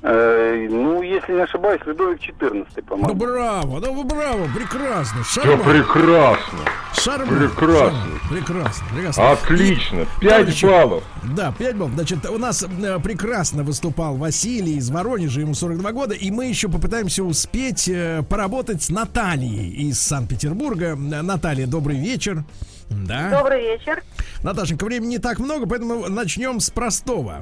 Э, 0.00 0.68
ну, 0.70 1.02
если 1.02 1.32
не 1.32 1.40
ошибаюсь, 1.40 1.80
Людовик 1.84 2.20
XIV, 2.20 2.66
ну 2.76 2.82
по-моему. 2.84 3.14
браво, 3.14 3.80
ну 3.80 4.04
браво, 4.04 4.46
прекрасно, 4.54 5.24
Все 5.24 5.40
шарман, 5.42 5.58
прекрасно. 5.64 6.58
шарман, 6.94 7.28
прекрасно. 7.28 7.90
шарман, 7.90 8.20
прекрасно, 8.30 8.86
прекрасно. 8.94 9.30
Отлично. 9.32 10.06
Пять 10.20 10.62
баллов. 10.64 11.02
Да, 11.34 11.52
5 11.58 11.76
баллов. 11.76 11.94
Значит, 11.94 12.30
у 12.30 12.38
нас 12.38 12.62
э, 12.62 12.98
прекрасно 13.02 13.64
выступал 13.64 14.14
Василий 14.16 14.76
из 14.76 14.88
Воронежа, 14.88 15.40
ему 15.40 15.54
42 15.54 15.90
года, 15.92 16.14
и 16.14 16.30
мы 16.30 16.46
еще 16.46 16.68
попытаемся 16.68 17.24
успеть 17.24 17.88
э, 17.88 18.22
поработать 18.28 18.82
с 18.84 18.90
Натальей 18.90 19.68
из 19.88 19.98
Санкт-Петербурга. 20.00 20.94
Наталья, 20.94 21.66
добрый 21.66 21.98
вечер. 21.98 22.44
Да. 22.90 23.30
Добрый 23.30 23.62
вечер. 23.62 24.02
Наташенька, 24.42 24.84
времени 24.84 25.10
не 25.10 25.18
так 25.18 25.38
много, 25.38 25.66
поэтому 25.66 26.08
начнем 26.08 26.60
с 26.60 26.70
простого. 26.70 27.40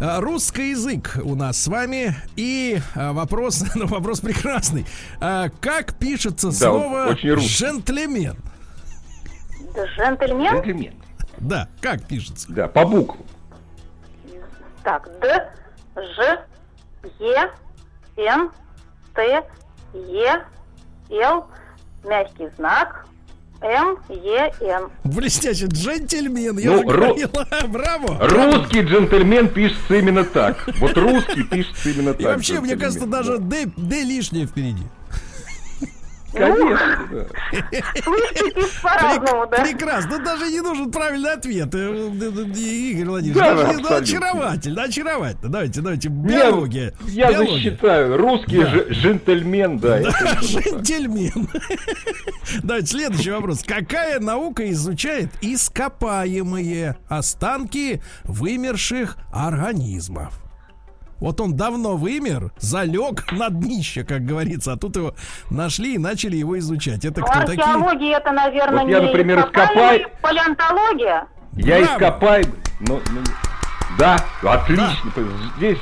Э, 0.00 0.18
Русский 0.20 0.70
язык 0.70 1.18
у 1.22 1.34
нас 1.34 1.58
с 1.62 1.66
вами. 1.68 2.14
И 2.36 2.80
э, 2.94 3.12
вопрос, 3.12 3.64
ну, 3.74 3.86
вопрос 3.86 4.20
прекрасный. 4.20 4.86
Э, 5.20 5.50
Как 5.60 5.94
пишется 5.94 6.48
Да, 6.48 6.52
слово 6.54 7.12
джентльмен? 7.14 8.36
Джентльмен. 9.96 10.54
Джентльмен. 10.54 10.94
Да, 11.38 11.68
как 11.80 12.06
пишется? 12.06 12.46
Да, 12.52 12.68
по 12.68 12.84
буквам. 12.84 13.24
Так, 14.82 15.08
Д, 15.20 15.50
Ж, 15.96 16.38
Е, 17.20 17.50
Н, 18.16 18.50
Т, 19.14 19.42
Е, 19.94 20.44
Л, 21.10 21.46
мягкий 22.04 22.48
знак, 22.56 23.06
М, 23.62 23.96
Е, 24.08 24.52
Н. 24.60 24.88
Блестящий 25.04 25.66
джентльмен, 25.66 26.58
я 26.58 26.70
Ну, 26.70 26.78
же 26.78 26.84
ру- 26.84 26.92
говорила. 26.92 27.46
Браво. 27.68 28.18
Русский 28.20 28.80
джентльмен 28.82 29.48
пишется 29.48 29.94
именно 29.94 30.24
так. 30.24 30.68
Вот 30.80 30.96
русский 30.96 31.44
пишется 31.44 31.90
именно 31.90 32.12
так. 32.12 32.20
И 32.20 32.24
вообще, 32.24 32.60
мне 32.60 32.76
кажется, 32.76 33.06
даже 33.06 33.38
Д 33.38 33.70
лишнее 34.02 34.46
впереди. 34.46 34.82
Конечно, 36.32 37.08
да. 37.10 37.26
Слышите 38.02 38.80
по-разному, 38.82 39.46
да? 39.50 39.62
Прекрасно. 39.62 40.18
Даже 40.18 40.50
не 40.50 40.60
нужен 40.60 40.90
правильный 40.90 41.32
ответ. 41.32 41.74
Э, 41.74 41.78
э, 41.78 42.10
э, 42.20 42.58
Игорь 42.58 43.06
Владимирович, 43.06 43.82
очаровательно, 43.88 44.82
очаровательно. 44.84 45.52
Давайте, 45.52 45.80
давайте. 45.80 46.08
Биология. 46.08 46.94
я 47.08 47.32
засчитаю. 47.32 48.16
Русский 48.16 48.62
джентльмен, 48.92 49.78
да. 49.78 50.00
Джентльмен. 50.80 51.48
Давайте 52.62 52.86
следующий 52.86 53.30
вопрос. 53.30 53.62
Какая 53.66 54.20
наука 54.20 54.70
изучает 54.70 55.30
ископаемые 55.40 56.96
останки 57.08 58.02
вымерших 58.24 59.16
организмов? 59.32 60.42
Вот 61.22 61.40
он 61.40 61.54
давно 61.54 61.96
вымер, 61.96 62.50
залег 62.58 63.30
на 63.30 63.48
днище, 63.48 64.02
как 64.02 64.24
говорится, 64.26 64.72
а 64.72 64.76
тут 64.76 64.96
его 64.96 65.14
нашли 65.50 65.94
и 65.94 65.98
начали 65.98 66.34
его 66.34 66.58
изучать. 66.58 67.04
Это 67.04 67.20
Ну, 67.20 67.26
кто 67.26 67.40
такие? 67.42 67.62
археология 67.62 68.16
это, 68.18 68.32
наверное, 68.32 68.82
Вот 68.82 68.90
я, 68.90 69.00
например, 69.02 69.38
ископай- 69.38 70.02
палеонтология. 70.20 71.28
Я 71.52 71.78
Браво. 71.78 71.92
ископаемый. 71.94 72.54
но- 72.80 73.00
но- 73.12 73.22
Да, 73.98 74.16
отлично. 74.42 74.90
Здесь 75.58 75.78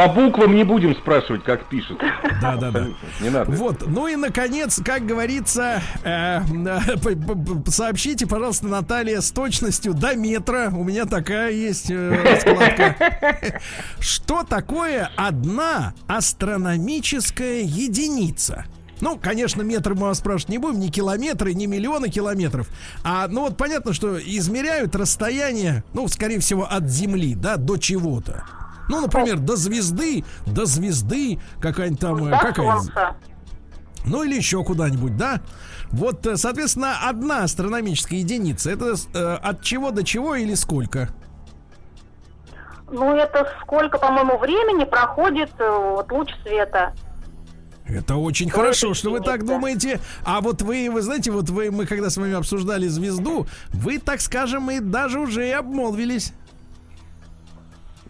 по 0.00 0.08
буквам 0.08 0.54
не 0.54 0.64
будем 0.64 0.94
спрашивать, 0.96 1.44
как 1.44 1.68
пишут. 1.68 2.00
Да, 2.40 2.56
да, 2.56 2.70
да. 2.70 2.86
Не 3.20 3.28
надо. 3.28 3.50
Вот, 3.50 3.86
ну 3.86 4.06
и 4.06 4.16
наконец, 4.16 4.80
как 4.82 5.04
говорится, 5.04 5.82
э, 6.02 6.40
э, 6.40 7.66
сообщите, 7.66 8.26
пожалуйста, 8.26 8.66
Наталья, 8.66 9.20
с 9.20 9.30
точностью 9.30 9.92
до 9.92 10.14
метра. 10.14 10.70
У 10.72 10.84
меня 10.84 11.04
такая 11.04 11.50
есть 11.50 11.90
э, 11.90 12.22
раскладка. 12.24 13.60
Что 14.00 14.42
такое 14.42 15.10
одна 15.16 15.92
астрономическая 16.06 17.60
единица? 17.60 18.64
Ну, 19.02 19.18
конечно, 19.18 19.60
метр 19.60 19.92
мы 19.94 20.06
вас 20.06 20.18
спрашивать 20.18 20.48
не 20.48 20.58
будем, 20.58 20.80
не 20.80 20.90
километры, 20.90 21.52
не 21.52 21.66
миллионы 21.66 22.08
километров. 22.08 22.68
А, 23.04 23.28
ну 23.28 23.42
вот 23.42 23.58
понятно, 23.58 23.92
что 23.92 24.18
измеряют 24.18 24.96
расстояние, 24.96 25.84
ну, 25.92 26.08
скорее 26.08 26.38
всего, 26.38 26.66
от 26.70 26.88
Земли, 26.88 27.34
да, 27.34 27.56
до 27.56 27.76
чего-то. 27.76 28.44
Ну, 28.90 29.00
например, 29.00 29.38
до 29.38 29.54
звезды, 29.54 30.24
до 30.46 30.66
звезды, 30.66 31.38
какая-нибудь 31.60 32.00
там, 32.00 32.26
э, 32.26 32.30
До 32.30 32.38
какая 32.38 32.72
солнца. 32.72 33.16
ну 34.04 34.24
или 34.24 34.34
еще 34.34 34.64
куда-нибудь, 34.64 35.16
да? 35.16 35.40
Вот, 35.92 36.26
э, 36.26 36.36
соответственно, 36.36 37.08
одна 37.08 37.44
астрономическая 37.44 38.18
единица. 38.18 38.68
Это 38.72 38.96
э, 39.14 39.34
от 39.36 39.62
чего 39.62 39.92
до 39.92 40.02
чего 40.02 40.34
или 40.34 40.54
сколько? 40.54 41.08
Ну, 42.90 43.14
это 43.14 43.48
сколько, 43.62 43.98
по-моему, 43.98 44.38
времени 44.38 44.82
проходит 44.82 45.50
э, 45.60 45.70
вот, 45.70 46.10
луч 46.10 46.30
света. 46.42 46.92
Это 47.86 48.16
очень 48.16 48.46
Ой, 48.46 48.52
хорошо, 48.52 48.88
это 48.88 48.98
что 48.98 49.10
вы 49.10 49.20
так 49.20 49.46
думаете. 49.46 50.00
А 50.24 50.40
вот 50.40 50.62
вы, 50.62 50.88
вы 50.90 51.02
знаете, 51.02 51.30
вот 51.30 51.48
вы, 51.50 51.70
мы 51.70 51.86
когда 51.86 52.10
с 52.10 52.16
вами 52.16 52.34
обсуждали 52.34 52.88
звезду, 52.88 53.46
вы, 53.72 53.98
так 53.98 54.20
скажем, 54.20 54.68
и 54.70 54.80
даже 54.80 55.20
уже 55.20 55.48
и 55.48 55.52
обмолвились. 55.52 56.32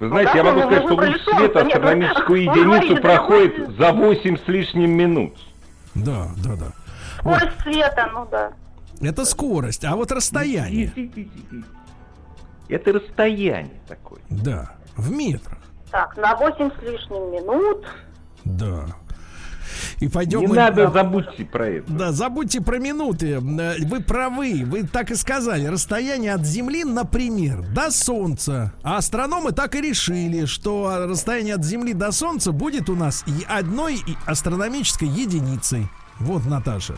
Вы 0.00 0.08
знаете, 0.08 0.32
да, 0.32 0.38
я 0.38 0.44
могу 0.44 0.60
мы 0.60 0.64
сказать, 0.66 0.82
что 0.84 0.94
луч 0.94 1.20
света 1.24 1.64
Нет, 1.64 1.76
астрономическую 1.76 2.44
говорите, 2.46 2.78
единицу 2.80 3.02
проходит 3.02 3.58
вы- 3.58 3.74
за 3.74 3.92
8 3.92 4.38
с 4.38 4.48
лишним 4.48 4.90
минут. 4.92 5.34
Да, 5.94 6.28
да, 6.42 6.56
да. 6.56 6.72
Вот, 7.22 7.36
Скорость 7.36 7.60
света, 7.62 8.10
ну 8.14 8.26
да. 8.30 8.52
это 9.02 9.24
скорость, 9.26 9.84
а 9.84 9.94
вот 9.96 10.10
расстояние. 10.10 10.90
Это 12.70 12.92
расстояние 12.94 13.80
такое. 13.86 14.20
Да, 14.30 14.70
в 14.96 15.10
метрах. 15.12 15.58
Так, 15.90 16.16
на 16.16 16.34
8 16.34 16.70
с 16.70 16.82
лишним 16.82 17.32
минут. 17.32 17.84
Да. 18.44 18.86
И 20.00 20.08
пойдем 20.08 20.40
Не 20.40 20.46
мы- 20.48 20.56
надо, 20.56 20.90
забудьте 20.90 21.44
про 21.44 21.68
это. 21.68 21.92
Да, 21.92 22.12
забудьте 22.12 22.60
про 22.60 22.78
минуты. 22.78 23.32
Э, 23.34 23.74
Вы 23.84 24.00
правы, 24.00 24.62
вы 24.64 24.84
так 24.86 25.10
и 25.10 25.14
сказали. 25.14 25.66
Расстояние 25.66 26.34
от 26.34 26.44
Земли, 26.46 26.84
например, 26.84 27.62
до 27.74 27.90
Солнца. 27.90 28.72
А 28.82 28.96
астрономы 28.98 29.52
так 29.52 29.74
и 29.74 29.80
решили, 29.80 30.44
что 30.46 31.06
расстояние 31.08 31.54
от 31.54 31.64
Земли 31.64 31.92
до 31.92 32.12
Солнца 32.12 32.52
будет 32.52 32.88
у 32.90 32.94
нас 32.96 33.24
и 33.26 33.44
одной 33.48 34.00
астрономической 34.26 35.08
единицей. 35.08 35.88
Вот, 36.18 36.44
Наташа. 36.44 36.94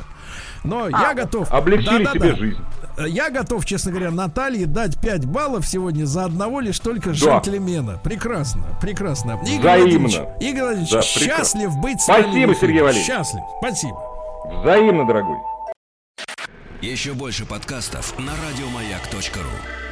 Но 0.64 0.88
я 0.88 1.14
готов... 1.14 1.50
Облегчили 1.52 2.04
Да-да-да. 2.04 2.26
себе 2.26 2.36
жизнь. 2.36 2.58
Э, 2.96 3.08
Я 3.08 3.30
готов, 3.30 3.64
честно 3.64 3.90
говоря, 3.90 4.10
Наталье 4.10 4.66
дать 4.66 5.00
5 5.00 5.26
баллов 5.26 5.66
сегодня 5.66 6.04
за 6.04 6.24
одного 6.26 6.60
лишь 6.60 6.78
только 6.78 7.10
джентльмена. 7.10 7.98
Прекрасно, 8.04 8.64
прекрасно. 8.80 9.40
Игорь 9.44 9.58
Взаимно. 9.60 9.98
Владимирович, 10.08 10.14
Игорь 10.40 10.62
Владимирович, 10.62 10.90
Да, 10.90 11.02
счастлив 11.02 11.76
быть 11.78 12.00
с 12.00 12.04
Спасибо, 12.04 12.26
вами 12.28 12.42
эфире. 12.44 12.54
Сергей 12.60 12.82
Валерьевич. 12.82 13.06
Счастлив, 13.06 13.42
спасибо. 13.58 14.00
Взаимно, 14.62 15.06
дорогой. 15.06 15.36
Еще 16.80 17.12
больше 17.14 17.46
подкастов 17.46 18.18
на 18.18 18.32
радиомаяк.ру. 18.32 19.91